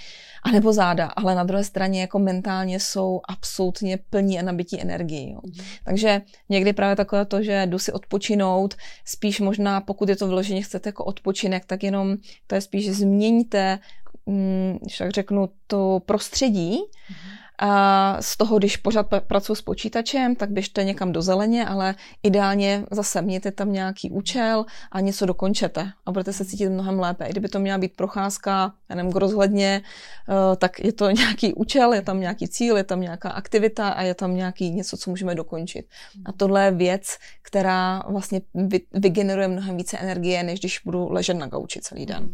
anebo 0.42 0.72
záda, 0.72 1.06
ale 1.06 1.34
na 1.34 1.44
druhé 1.44 1.64
straně 1.64 2.00
jako 2.00 2.18
mentálně 2.18 2.80
jsou 2.80 3.20
absolutně 3.28 3.98
plní 4.10 4.38
a 4.38 4.42
nabití 4.42 4.80
energii. 4.80 5.32
Jo. 5.32 5.40
Mm. 5.44 5.64
Takže 5.84 6.22
někdy 6.48 6.72
právě 6.72 6.96
takové 6.96 7.24
to, 7.24 7.42
že 7.42 7.66
jdu 7.66 7.78
si 7.78 7.92
odpočinout, 7.92 8.74
spíš 9.04 9.40
možná, 9.40 9.80
pokud 9.80 10.08
je 10.08 10.16
to 10.16 10.28
vyloženě 10.28 10.62
chcete 10.62 10.88
jako 10.88 11.04
odpočinek, 11.04 11.64
tak 11.64 11.82
jenom 11.82 12.16
to 12.46 12.54
je 12.54 12.60
spíš 12.60 12.90
změníte 12.90 13.78
když 14.80 14.98
tak 14.98 15.10
řeknu, 15.10 15.48
to 15.66 16.00
prostředí. 16.06 16.78
A 17.58 18.16
z 18.22 18.36
toho, 18.36 18.58
když 18.58 18.76
pořád 18.76 19.06
pracuji 19.26 19.54
s 19.54 19.62
počítačem, 19.62 20.36
tak 20.36 20.50
běžte 20.50 20.84
někam 20.84 21.12
do 21.12 21.22
zeleně, 21.22 21.66
ale 21.66 21.94
ideálně 22.22 22.84
zase 22.90 23.22
mějte 23.22 23.52
tam 23.52 23.72
nějaký 23.72 24.10
účel 24.10 24.64
a 24.92 25.00
něco 25.00 25.26
dokončete 25.26 25.90
a 26.06 26.12
budete 26.12 26.32
se 26.32 26.44
cítit 26.44 26.68
mnohem 26.68 27.00
lépe. 27.00 27.26
I 27.26 27.30
kdyby 27.30 27.48
to 27.48 27.58
měla 27.58 27.78
být 27.78 27.96
procházka, 27.96 28.72
já 28.88 28.96
nevím, 28.96 29.12
k 29.12 29.16
rozhledně, 29.16 29.82
eh, 30.28 30.56
tak 30.56 30.84
je 30.84 30.92
to 30.92 31.10
nějaký 31.10 31.54
účel, 31.54 31.92
je 31.92 32.02
tam 32.02 32.20
nějaký 32.20 32.48
cíl, 32.48 32.76
je 32.76 32.84
tam 32.84 33.00
nějaká 33.00 33.30
aktivita 33.30 33.88
a 33.88 34.02
je 34.02 34.14
tam 34.14 34.36
nějaký 34.36 34.70
něco, 34.70 34.96
co 34.96 35.10
můžeme 35.10 35.34
dokončit. 35.34 35.86
A 36.26 36.32
tohle 36.32 36.64
je 36.64 36.70
věc, 36.70 37.16
která 37.42 38.02
vlastně 38.08 38.40
vygeneruje 38.92 39.48
mnohem 39.48 39.76
více 39.76 39.98
energie, 39.98 40.42
než 40.42 40.60
když 40.60 40.80
budu 40.84 41.12
ležet 41.12 41.34
na 41.34 41.46
gauči 41.46 41.80
celý 41.80 42.06
den. 42.06 42.28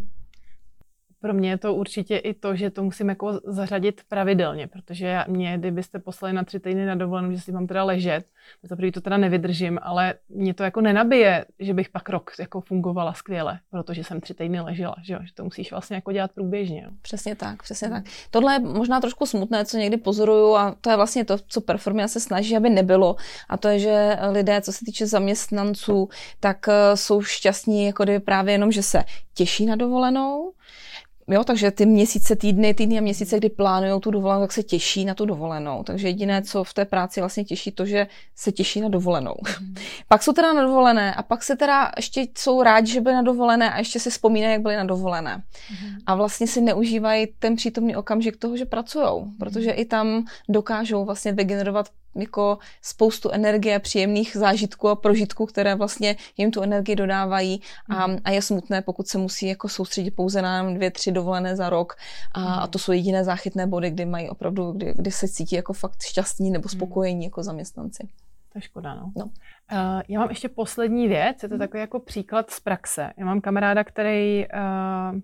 Pro 1.22 1.34
mě 1.34 1.50
je 1.50 1.58
to 1.58 1.74
určitě 1.74 2.16
i 2.16 2.34
to, 2.34 2.56
že 2.56 2.70
to 2.70 2.82
musím 2.82 3.08
jako 3.08 3.40
zařadit 3.44 4.00
pravidelně, 4.08 4.66
protože 4.66 5.24
mě, 5.28 5.58
kdybyste 5.58 5.98
poslali 5.98 6.34
na 6.34 6.44
tři 6.44 6.60
týdny 6.60 6.86
na 6.86 6.94
dovolenou, 6.94 7.32
že 7.32 7.40
si 7.40 7.52
mám 7.52 7.66
teda 7.66 7.84
ležet, 7.84 8.24
za 8.62 8.76
to 8.94 9.00
teda 9.00 9.16
nevydržím, 9.16 9.78
ale 9.82 10.14
mě 10.28 10.54
to 10.54 10.62
jako 10.62 10.80
nenabije, 10.80 11.44
že 11.58 11.74
bych 11.74 11.88
pak 11.88 12.08
rok 12.08 12.30
jako 12.38 12.60
fungovala 12.60 13.12
skvěle, 13.12 13.58
protože 13.70 14.04
jsem 14.04 14.20
tři 14.20 14.34
týdny 14.34 14.60
ležela, 14.60 14.94
že, 15.02 15.12
jo? 15.12 15.18
že 15.22 15.34
to 15.34 15.44
musíš 15.44 15.70
vlastně 15.70 15.96
jako 15.96 16.12
dělat 16.12 16.32
průběžně. 16.32 16.82
Jo? 16.82 16.90
Přesně 17.02 17.36
tak, 17.36 17.62
přesně 17.62 17.88
tak. 17.88 18.04
Tohle 18.30 18.54
je 18.54 18.58
možná 18.58 19.00
trošku 19.00 19.26
smutné, 19.26 19.64
co 19.64 19.76
někdy 19.76 19.96
pozoruju 19.96 20.54
a 20.54 20.76
to 20.80 20.90
je 20.90 20.96
vlastně 20.96 21.24
to, 21.24 21.38
co 21.46 21.60
Performia 21.60 22.08
se 22.08 22.20
snaží, 22.20 22.56
aby 22.56 22.70
nebylo 22.70 23.16
a 23.48 23.56
to 23.56 23.68
je, 23.68 23.78
že 23.78 24.18
lidé, 24.30 24.60
co 24.60 24.72
se 24.72 24.84
týče 24.84 25.06
zaměstnanců, 25.06 26.08
tak 26.40 26.68
eh, 26.68 26.96
jsou 26.96 27.22
šťastní 27.22 27.86
jako 27.86 28.04
kdyby 28.04 28.20
právě 28.20 28.54
jenom, 28.54 28.72
že 28.72 28.82
se 28.82 29.04
těší 29.34 29.66
na 29.66 29.76
dovolenou, 29.76 30.52
Jo, 31.28 31.44
takže 31.44 31.70
ty 31.70 31.86
měsíce, 31.86 32.36
týdny, 32.36 32.74
týdny 32.74 32.98
a 32.98 33.00
měsíce, 33.00 33.36
kdy 33.36 33.48
plánují 33.48 34.00
tu 34.00 34.10
dovolenou, 34.10 34.40
tak 34.40 34.52
se 34.52 34.62
těší 34.62 35.04
na 35.04 35.14
tu 35.14 35.26
dovolenou. 35.26 35.82
Takže 35.82 36.08
jediné, 36.08 36.42
co 36.42 36.64
v 36.64 36.74
té 36.74 36.84
práci 36.84 37.20
vlastně 37.20 37.44
těší, 37.44 37.72
to, 37.72 37.86
že 37.86 38.06
se 38.36 38.52
těší 38.52 38.80
na 38.80 38.88
dovolenou. 38.88 39.34
Mm. 39.60 39.74
pak 40.08 40.22
jsou 40.22 40.32
teda 40.32 40.52
na 40.52 40.62
dovolené 40.62 41.14
a 41.14 41.22
pak 41.22 41.42
se 41.42 41.56
teda 41.56 41.92
ještě 41.96 42.26
jsou 42.38 42.62
rádi, 42.62 42.92
že 42.92 43.00
byli 43.00 43.14
na 43.14 43.22
dovolené 43.22 43.72
a 43.72 43.78
ještě 43.78 44.00
si 44.00 44.10
vzpomínají, 44.10 44.52
jak 44.52 44.62
byli 44.62 44.76
na 44.76 44.84
dovolené. 44.84 45.36
Mm. 45.36 45.90
A 46.06 46.14
vlastně 46.14 46.46
si 46.46 46.60
neužívají 46.60 47.26
ten 47.38 47.56
přítomný 47.56 47.96
okamžik 47.96 48.36
toho, 48.36 48.56
že 48.56 48.64
pracují, 48.64 49.24
protože 49.38 49.70
i 49.70 49.84
tam 49.84 50.24
dokážou 50.48 51.04
vlastně 51.04 51.32
vygenerovat 51.32 51.88
jako 52.14 52.58
spoustu 52.82 53.30
energie, 53.30 53.78
příjemných 53.78 54.36
zážitků 54.36 54.88
a 54.88 54.96
prožitků, 54.96 55.46
které 55.46 55.74
vlastně 55.74 56.16
jim 56.36 56.50
tu 56.50 56.62
energii 56.62 56.96
dodávají 56.96 57.62
a, 57.88 58.06
mhm. 58.06 58.18
a 58.24 58.30
je 58.30 58.42
smutné, 58.42 58.82
pokud 58.82 59.08
se 59.08 59.18
musí 59.18 59.46
jako 59.46 59.68
soustředit 59.68 60.10
pouze 60.10 60.42
na 60.42 60.70
dvě, 60.70 60.90
tři 60.90 61.12
dovolené 61.12 61.56
za 61.56 61.70
rok 61.70 61.96
a, 62.34 62.54
a 62.54 62.66
to 62.66 62.78
jsou 62.78 62.92
jediné 62.92 63.24
záchytné 63.24 63.66
body, 63.66 63.90
kdy 63.90 64.04
mají 64.04 64.28
opravdu, 64.28 64.72
kdy, 64.72 64.94
kdy 64.96 65.10
se 65.10 65.28
cítí 65.28 65.56
jako 65.56 65.72
fakt 65.72 66.02
šťastní 66.02 66.50
nebo 66.50 66.68
spokojení 66.68 67.24
jako 67.24 67.42
zaměstnanci. 67.42 68.08
To 68.52 68.58
je 68.58 68.62
škoda, 68.62 68.94
no. 68.94 69.12
no. 69.16 69.24
Uh, 69.24 70.02
já 70.08 70.20
mám 70.20 70.28
ještě 70.28 70.48
poslední 70.48 71.08
věc, 71.08 71.42
je 71.42 71.48
to 71.48 71.58
takový 71.58 71.80
jako 71.80 72.00
příklad 72.00 72.50
z 72.50 72.60
praxe. 72.60 73.12
Já 73.16 73.24
mám 73.24 73.40
kamaráda, 73.40 73.84
který 73.84 74.46
uh, 74.46 75.20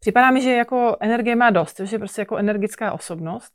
připadá 0.00 0.30
mi, 0.30 0.42
že 0.42 0.50
jako 0.50 0.96
energie 1.00 1.36
má 1.36 1.50
dost, 1.50 1.80
že 1.84 1.94
je 1.94 1.98
prostě 1.98 2.20
jako 2.20 2.36
energická 2.36 2.92
osobnost. 2.92 3.52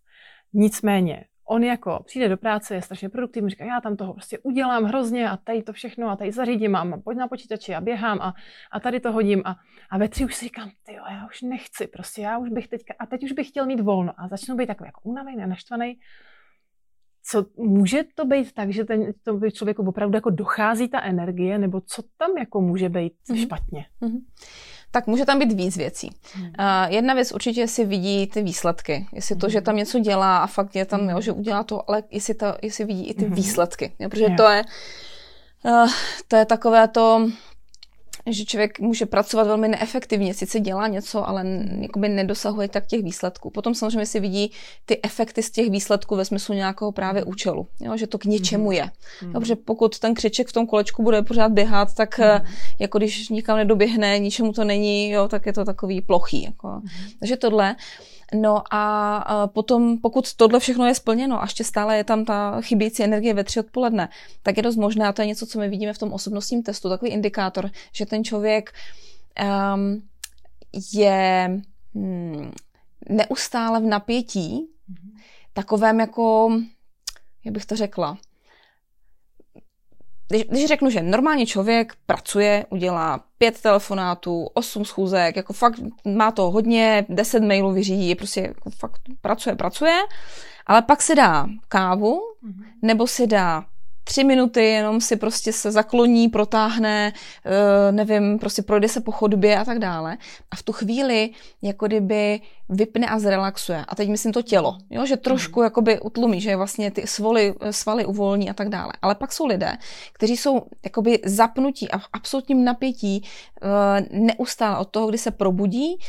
Nicméně, 0.53 1.25
on 1.49 1.63
jako 1.63 2.03
přijde 2.05 2.29
do 2.29 2.37
práce, 2.37 2.75
je 2.75 2.81
strašně 2.81 3.09
produktivní, 3.09 3.49
říká, 3.49 3.65
já 3.65 3.81
tam 3.81 3.97
toho 3.97 4.13
prostě 4.13 4.39
udělám 4.39 4.83
hrozně 4.83 5.29
a 5.29 5.37
tady 5.37 5.63
to 5.63 5.73
všechno 5.73 6.09
a 6.09 6.15
tady 6.15 6.31
zařídím 6.31 6.75
a 6.75 6.97
pojď 7.03 7.17
na 7.17 7.27
počítači 7.27 7.75
a 7.75 7.81
běhám 7.81 8.21
a, 8.21 8.33
a 8.71 8.79
tady 8.79 8.99
to 8.99 9.11
hodím 9.11 9.41
a, 9.45 9.55
a 9.89 9.97
ve 9.97 10.09
tři 10.09 10.25
už 10.25 10.35
si 10.35 10.45
říkám, 10.45 10.69
ty 10.83 10.93
já 10.93 11.25
už 11.25 11.41
nechci, 11.41 11.87
prostě 11.87 12.21
já 12.21 12.37
už 12.37 12.49
bych 12.49 12.67
teďka, 12.67 12.93
a 12.99 13.05
teď 13.05 13.23
už 13.23 13.31
bych 13.31 13.47
chtěl 13.47 13.65
mít 13.65 13.79
volno 13.79 14.13
a 14.17 14.27
začnu 14.27 14.55
být 14.55 14.67
takový 14.67 14.87
jako 14.87 15.01
unavený 15.03 15.43
a 15.43 15.47
naštvaný 15.47 15.99
co 17.29 17.45
může 17.57 18.03
to 18.15 18.25
být 18.25 18.53
tak, 18.53 18.69
že 18.69 18.85
ten 18.85 19.13
to 19.23 19.51
člověku 19.51 19.83
opravdu 19.87 20.15
jako 20.15 20.29
dochází 20.29 20.87
ta 20.87 21.01
energie, 21.01 21.57
nebo 21.57 21.81
co 21.81 22.03
tam 22.17 22.37
jako 22.37 22.61
může 22.61 22.89
být 22.89 23.13
mm-hmm. 23.29 23.41
špatně? 23.41 23.85
Mm-hmm. 24.01 24.19
Tak 24.97 25.07
může 25.07 25.25
tam 25.25 25.39
být 25.39 25.51
víc 25.51 25.77
věcí. 25.77 26.11
Mm. 26.37 26.43
Uh, 26.43 26.51
jedna 26.87 27.13
věc 27.13 27.31
určitě 27.31 27.67
si 27.67 27.85
vidí 27.85 28.27
ty 28.27 28.41
výsledky. 28.41 29.07
Jestli 29.13 29.35
to, 29.35 29.49
že 29.49 29.61
tam 29.61 29.73
mhm. 29.73 29.77
něco 29.79 29.99
dělá 29.99 30.37
a 30.37 30.47
fakt 30.47 30.75
je 30.75 30.85
tam, 30.85 31.01
mm. 31.01 31.09
jo, 31.09 31.21
že 31.21 31.31
udělá 31.31 31.63
to, 31.63 31.89
ale 31.89 32.03
jestli, 32.11 32.33
to, 32.33 32.45
jestli 32.61 32.85
vidí 32.85 33.07
i 33.07 33.13
ty 33.13 33.25
mm. 33.25 33.33
výsledky. 33.33 33.91
Jo, 33.99 34.09
protože 34.09 34.25
to 34.37 34.43
je 34.43 34.63
uh, 35.63 35.89
to 36.27 36.35
je 36.35 36.45
takové 36.45 36.87
to, 36.87 37.29
že 38.33 38.45
člověk 38.45 38.79
může 38.79 39.05
pracovat 39.05 39.47
velmi 39.47 39.67
neefektivně, 39.67 40.33
sice 40.33 40.59
dělá 40.59 40.87
něco, 40.87 41.27
ale 41.27 41.45
jakoby 41.81 42.09
nedosahuje 42.09 42.67
tak 42.67 42.87
těch 42.87 43.03
výsledků. 43.03 43.49
Potom 43.49 43.75
samozřejmě 43.75 44.05
si 44.05 44.19
vidí 44.19 44.51
ty 44.85 44.99
efekty 45.03 45.43
z 45.43 45.51
těch 45.51 45.69
výsledků 45.69 46.15
ve 46.15 46.25
smyslu 46.25 46.55
nějakého 46.55 46.91
právě 46.91 47.23
účelu, 47.23 47.67
jo, 47.79 47.97
že 47.97 48.07
to 48.07 48.17
k 48.17 48.25
něčemu 48.25 48.71
je. 48.71 48.89
Mm. 49.21 49.31
Jo, 49.33 49.39
protože 49.39 49.55
pokud 49.55 49.99
ten 49.99 50.13
křiček 50.13 50.47
v 50.47 50.53
tom 50.53 50.67
kolečku 50.67 51.03
bude 51.03 51.21
pořád 51.21 51.51
běhat, 51.51 51.93
tak 51.93 52.19
mm. 52.19 52.25
jako 52.79 52.97
když 52.97 53.29
nikam 53.29 53.57
nedoběhne, 53.57 54.19
ničemu 54.19 54.53
to 54.53 54.63
není, 54.63 55.09
jo, 55.09 55.27
tak 55.27 55.45
je 55.45 55.53
to 55.53 55.65
takový 55.65 56.01
plochý. 56.01 56.43
Jako. 56.43 56.67
Mm. 56.67 56.87
Takže 57.19 57.37
tohle. 57.37 57.75
No 58.33 58.63
a 58.73 59.47
potom, 59.47 59.97
pokud 59.97 60.33
tohle 60.33 60.59
všechno 60.59 60.85
je 60.85 60.95
splněno 60.95 61.41
a 61.41 61.43
ještě 61.43 61.63
stále 61.63 61.97
je 61.97 62.03
tam 62.03 62.25
ta 62.25 62.61
chybějící 62.61 63.03
energie 63.03 63.33
ve 63.33 63.43
tři 63.43 63.59
odpoledne, 63.59 64.09
tak 64.43 64.57
je 64.57 64.63
dost 64.63 64.75
možné, 64.75 65.07
a 65.07 65.13
to 65.13 65.21
je 65.21 65.27
něco, 65.27 65.45
co 65.45 65.59
my 65.59 65.69
vidíme 65.69 65.93
v 65.93 65.97
tom 65.97 66.13
osobnostním 66.13 66.63
testu, 66.63 66.89
takový 66.89 67.11
indikátor, 67.11 67.69
že 67.93 68.05
ten 68.05 68.23
člověk 68.23 68.73
um, 69.75 70.01
je 70.93 71.49
hmm, 71.95 72.51
neustále 73.09 73.79
v 73.79 73.85
napětí, 73.85 74.67
takovém 75.53 75.99
jako, 75.99 76.49
jak 77.45 77.53
bych 77.53 77.65
to 77.65 77.75
řekla, 77.75 78.17
když, 80.27 80.43
když 80.43 80.65
řeknu, 80.65 80.89
že 80.89 81.01
normálně 81.01 81.45
člověk 81.45 81.93
pracuje, 82.05 82.65
udělá 82.69 83.23
pět 83.37 83.61
telefonátů, 83.61 84.47
osm 84.53 84.85
schůzek, 84.85 85.35
jako 85.35 85.53
fakt 85.53 85.79
má 86.05 86.31
to 86.31 86.51
hodně, 86.51 87.05
deset 87.09 87.43
mailů 87.43 87.71
vyřídí, 87.71 88.15
prostě 88.15 88.41
jako 88.41 88.69
fakt 88.69 89.01
pracuje, 89.21 89.55
pracuje, 89.55 89.99
ale 90.67 90.81
pak 90.81 91.01
si 91.01 91.15
dá 91.15 91.47
kávu, 91.67 92.21
mm-hmm. 92.43 92.65
nebo 92.81 93.07
si 93.07 93.27
dá 93.27 93.65
tři 94.07 94.23
minuty, 94.23 94.63
jenom 94.65 95.01
si 95.01 95.15
prostě 95.15 95.53
se 95.53 95.71
zakloní, 95.71 96.29
protáhne, 96.29 97.13
uh, 97.45 97.95
nevím, 97.95 98.39
prostě 98.39 98.61
projde 98.61 98.87
se 98.89 99.01
po 99.01 99.11
chodbě 99.11 99.57
a 99.57 99.65
tak 99.65 99.79
dále. 99.79 100.17
A 100.51 100.55
v 100.55 100.63
tu 100.63 100.71
chvíli 100.71 101.29
jako 101.61 101.87
kdyby 101.87 102.41
vypne 102.69 103.07
a 103.07 103.19
zrelaxuje. 103.19 103.85
A 103.87 103.95
teď 103.95 104.09
myslím 104.09 104.33
to 104.33 104.41
tělo, 104.41 104.77
jo? 104.89 105.05
že 105.05 105.17
trošku 105.17 105.59
mm. 105.59 105.63
jakoby 105.63 105.99
utlumí, 105.99 106.41
že 106.41 106.55
vlastně 106.55 106.91
ty 106.91 107.07
svaly, 107.07 107.53
svaly 107.71 108.05
uvolní 108.05 108.49
a 108.49 108.53
tak 108.53 108.69
dále. 108.69 108.93
Ale 109.01 109.15
pak 109.15 109.33
jsou 109.33 109.45
lidé, 109.45 109.77
kteří 110.13 110.37
jsou 110.37 110.61
jakoby 110.83 111.19
zapnutí 111.25 111.91
a 111.91 111.97
v 111.97 112.07
absolutním 112.13 112.63
napětí 112.63 113.23
uh, 113.23 114.19
neustále 114.19 114.77
od 114.77 114.89
toho, 114.89 115.07
kdy 115.07 115.17
se 115.17 115.31
probudí, 115.31 115.99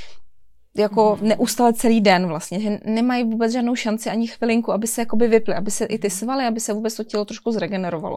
jako 0.79 1.17
mhm. 1.21 1.29
neustále 1.29 1.73
celý 1.73 2.01
den 2.01 2.27
vlastně, 2.27 2.61
že 2.61 2.79
nemají 2.85 3.25
vůbec 3.25 3.53
žádnou 3.53 3.75
šanci 3.75 4.11
ani 4.11 4.27
chvilinku, 4.27 4.73
aby 4.73 4.87
se 4.87 5.01
jakoby 5.01 5.29
vyply, 5.29 5.55
aby 5.55 5.71
se 5.71 5.85
i 5.85 5.99
ty 5.99 6.11
svaly, 6.11 6.45
aby 6.45 6.61
se 6.61 6.73
vůbec 6.73 6.95
to 6.95 7.05
tělo 7.05 7.25
trošku 7.25 7.53
zregenerovalo. 7.53 8.17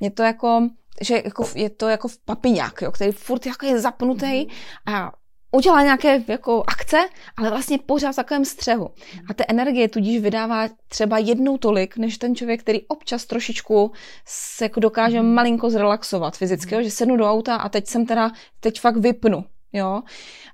Je 0.00 0.10
to 0.10 0.22
jako, 0.22 0.68
že 1.00 1.22
jako, 1.24 1.48
je 1.54 1.70
to 1.70 1.88
jako 1.88 2.08
v 2.08 2.18
papiňák, 2.18 2.82
jo, 2.82 2.92
který 2.92 3.12
furt 3.12 3.46
jako 3.46 3.66
je 3.66 3.80
zapnutý 3.80 4.46
mhm. 4.46 4.94
a 4.94 5.12
udělá 5.52 5.82
nějaké 5.82 6.22
jako 6.28 6.64
akce, 6.66 6.96
ale 7.36 7.50
vlastně 7.50 7.78
pořád 7.78 8.12
v 8.12 8.16
takovém 8.16 8.44
střehu. 8.44 8.90
Mhm. 9.14 9.24
A 9.30 9.34
té 9.34 9.44
energie 9.48 9.88
tudíž 9.88 10.22
vydává 10.22 10.68
třeba 10.88 11.18
jednou 11.18 11.58
tolik, 11.58 11.96
než 11.96 12.18
ten 12.18 12.34
člověk, 12.34 12.60
který 12.60 12.86
občas 12.86 13.26
trošičku 13.26 13.92
se 14.26 14.64
jako 14.64 14.80
dokáže 14.80 15.22
malinko 15.22 15.70
zrelaxovat 15.70 16.36
fyzicky, 16.36 16.74
jo? 16.74 16.82
že 16.82 16.90
sednu 16.90 17.16
do 17.16 17.30
auta 17.30 17.56
a 17.56 17.68
teď 17.68 17.86
jsem 17.86 18.06
teda, 18.06 18.30
teď 18.60 18.80
fakt 18.80 18.96
vypnu 18.96 19.44
jo, 19.72 20.02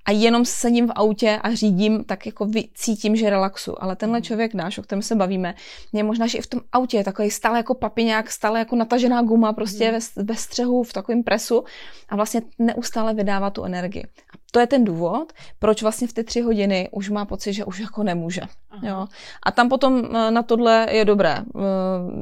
a 0.04 0.10
jenom 0.10 0.44
sedím 0.44 0.86
v 0.86 0.92
autě 0.94 1.40
a 1.42 1.54
řídím, 1.54 2.04
tak 2.04 2.26
jako 2.26 2.50
cítím, 2.74 3.16
že 3.16 3.30
relaxu. 3.30 3.82
Ale 3.82 3.96
tenhle 3.96 4.22
člověk 4.22 4.54
náš, 4.54 4.78
o 4.78 4.82
kterém 4.82 5.02
se 5.02 5.14
bavíme, 5.14 5.54
je 5.92 6.02
možná, 6.02 6.26
že 6.26 6.38
i 6.38 6.40
v 6.40 6.46
tom 6.46 6.60
autě 6.72 6.96
je 6.96 7.04
takový 7.04 7.30
stále 7.30 7.58
jako 7.58 7.74
papiňák, 7.74 8.30
stále 8.30 8.58
jako 8.58 8.76
natažená 8.76 9.22
guma, 9.22 9.52
prostě 9.52 9.92
mm. 9.92 9.98
ve, 10.16 10.22
ve 10.22 10.34
střehu, 10.34 10.82
v 10.82 10.92
takovém 10.92 11.22
presu 11.22 11.64
a 12.08 12.16
vlastně 12.16 12.42
neustále 12.58 13.14
vydává 13.14 13.50
tu 13.50 13.64
energii. 13.64 14.04
A 14.04 14.38
to 14.52 14.60
je 14.60 14.66
ten 14.66 14.84
důvod, 14.84 15.32
proč 15.58 15.82
vlastně 15.82 16.08
v 16.08 16.12
ty 16.12 16.24
tři 16.24 16.40
hodiny 16.40 16.88
už 16.92 17.10
má 17.10 17.24
pocit, 17.24 17.52
že 17.52 17.64
už 17.64 17.78
jako 17.78 18.02
nemůže. 18.02 18.40
Jo. 18.82 19.06
A 19.42 19.50
tam 19.50 19.68
potom 19.68 20.04
eh, 20.04 20.30
na 20.30 20.42
tohle 20.42 20.86
je 20.90 21.04
dobré. 21.04 21.38
Eh, 21.38 21.42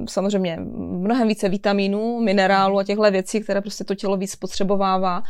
samozřejmě 0.08 0.58
mnohem 0.76 1.28
více 1.28 1.48
vitamínů, 1.48 2.20
minerálů 2.20 2.78
a 2.78 2.84
těchto 2.84 3.10
věcí, 3.10 3.40
které 3.40 3.60
prostě 3.60 3.84
to 3.84 3.94
tělo 3.94 4.16
víc 4.16 4.32
spotřebovává 4.32 5.22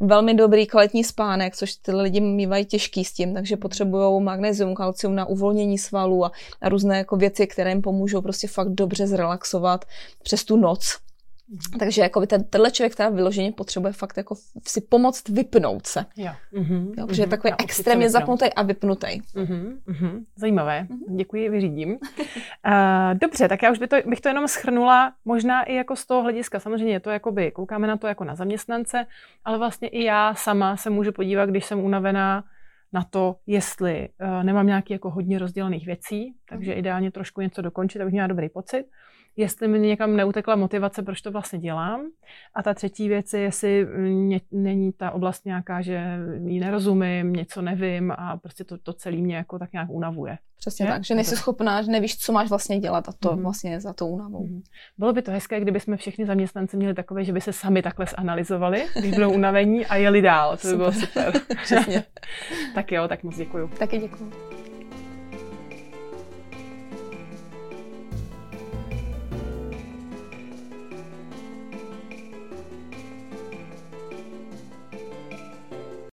velmi 0.00 0.34
dobrý 0.34 0.66
kvalitní 0.66 1.04
spánek, 1.04 1.56
což 1.56 1.76
ty 1.76 1.92
lidi 1.92 2.20
mývají 2.20 2.64
těžký 2.64 3.04
s 3.04 3.12
tím, 3.12 3.34
takže 3.34 3.56
potřebují 3.56 4.22
magnézium, 4.22 4.74
kalcium 4.74 5.14
na 5.14 5.24
uvolnění 5.26 5.78
svalů 5.78 6.24
a, 6.24 6.32
a 6.60 6.68
různé 6.68 6.98
jako 6.98 7.16
věci, 7.16 7.46
které 7.46 7.70
jim 7.70 7.82
pomůžou 7.82 8.22
prostě 8.22 8.48
fakt 8.48 8.68
dobře 8.68 9.06
zrelaxovat 9.06 9.84
přes 10.22 10.44
tu 10.44 10.56
noc. 10.56 10.96
Mm-hmm. 11.50 11.78
Takže 11.78 12.02
jako 12.02 12.20
by 12.20 12.26
ten, 12.26 12.44
tenhle 12.44 12.70
člověk 12.70 12.94
teda 12.94 13.08
vyloženě 13.08 13.52
potřebuje 13.52 13.92
fakt 13.92 14.16
jako 14.16 14.34
si 14.66 14.80
pomoct 14.80 15.28
vypnout 15.28 15.86
se. 15.86 16.04
Jo. 16.16 16.32
Mm-hmm. 16.52 16.94
jo 16.98 17.06
protože 17.06 17.22
mm-hmm. 17.22 17.26
je 17.26 17.30
takový 17.30 17.52
extrémně 17.58 18.10
zapnutý 18.10 18.52
a 18.52 18.62
vypnutý. 18.62 19.06
Mm-hmm. 19.06 19.78
Mm-hmm. 19.88 20.24
Zajímavé. 20.36 20.86
Mm-hmm. 20.90 21.16
Děkuji, 21.16 21.48
vyřídím. 21.48 21.90
uh, 21.90 21.98
dobře, 23.20 23.48
tak 23.48 23.62
já 23.62 23.70
už 23.72 23.78
by 23.78 23.88
to, 23.88 23.96
bych 24.06 24.20
to 24.20 24.28
jenom 24.28 24.48
schrnula, 24.48 25.12
možná 25.24 25.62
i 25.62 25.74
jako 25.74 25.96
z 25.96 26.06
toho 26.06 26.22
hlediska. 26.22 26.60
Samozřejmě 26.60 26.92
je 26.92 27.00
to 27.00 27.10
jakoby, 27.10 27.50
koukáme 27.50 27.86
na 27.86 27.96
to 27.96 28.06
jako 28.06 28.24
na 28.24 28.34
zaměstnance, 28.34 29.06
ale 29.44 29.58
vlastně 29.58 29.88
i 29.88 30.04
já 30.04 30.34
sama 30.34 30.76
se 30.76 30.90
můžu 30.90 31.12
podívat, 31.12 31.48
když 31.48 31.64
jsem 31.64 31.80
unavená, 31.80 32.44
na 32.92 33.04
to, 33.10 33.36
jestli 33.46 34.08
uh, 34.20 34.44
nemám 34.44 34.66
nějaký 34.66 34.92
jako 34.92 35.10
hodně 35.10 35.38
rozdělených 35.38 35.86
věcí, 35.86 36.34
takže 36.48 36.72
mm-hmm. 36.72 36.78
ideálně 36.78 37.10
trošku 37.10 37.40
něco 37.40 37.62
dokončit, 37.62 38.00
abych 38.00 38.12
měla 38.12 38.26
dobrý 38.26 38.48
pocit 38.48 38.86
jestli 39.36 39.68
mi 39.68 39.78
někam 39.78 40.16
neutekla 40.16 40.56
motivace, 40.56 41.02
proč 41.02 41.20
to 41.20 41.30
vlastně 41.30 41.58
dělám. 41.58 42.00
A 42.54 42.62
ta 42.62 42.74
třetí 42.74 43.08
věc 43.08 43.32
je, 43.32 43.40
jestli 43.40 43.86
mě, 43.98 44.40
není 44.50 44.92
ta 44.92 45.10
oblast 45.10 45.46
nějaká, 45.46 45.80
že 45.80 46.18
ji 46.44 46.60
nerozumím, 46.60 47.32
něco 47.32 47.62
nevím 47.62 48.10
a 48.10 48.36
prostě 48.36 48.64
to, 48.64 48.78
to 48.78 48.92
celé 48.92 49.16
mě 49.16 49.36
jako 49.36 49.58
tak 49.58 49.72
nějak 49.72 49.90
unavuje. 49.90 50.38
Přesně 50.60 50.86
je? 50.86 50.90
tak, 50.90 51.04
že 51.04 51.14
nejsi 51.14 51.36
schopná, 51.36 51.82
že 51.82 51.90
nevíš, 51.90 52.18
co 52.18 52.32
máš 52.32 52.48
vlastně 52.48 52.80
dělat 52.80 53.08
a 53.08 53.12
to 53.12 53.28
mm-hmm. 53.28 53.42
vlastně 53.42 53.80
za 53.80 53.92
to 53.92 54.06
únavou. 54.06 54.46
Mm-hmm. 54.46 54.62
Bylo 54.98 55.12
by 55.12 55.22
to 55.22 55.30
hezké, 55.30 55.60
kdyby 55.60 55.80
jsme 55.80 55.96
všichni 55.96 56.26
zaměstnanci 56.26 56.76
měli 56.76 56.94
takové, 56.94 57.24
že 57.24 57.32
by 57.32 57.40
se 57.40 57.52
sami 57.52 57.82
takhle 57.82 58.06
zanalizovali, 58.18 58.86
když 58.98 59.14
budou 59.14 59.32
unavení 59.32 59.86
a 59.86 59.96
jeli 59.96 60.22
dál. 60.22 60.56
To 60.56 60.68
by 60.68 60.72
super. 60.72 60.76
bylo 60.76 60.92
super. 60.92 61.32
Přesně. 61.62 62.04
tak 62.74 62.92
jo, 62.92 63.08
tak 63.08 63.22
moc 63.22 63.36
děkuju. 63.36 63.70
Taky 63.78 63.98
děkuju. 63.98 64.59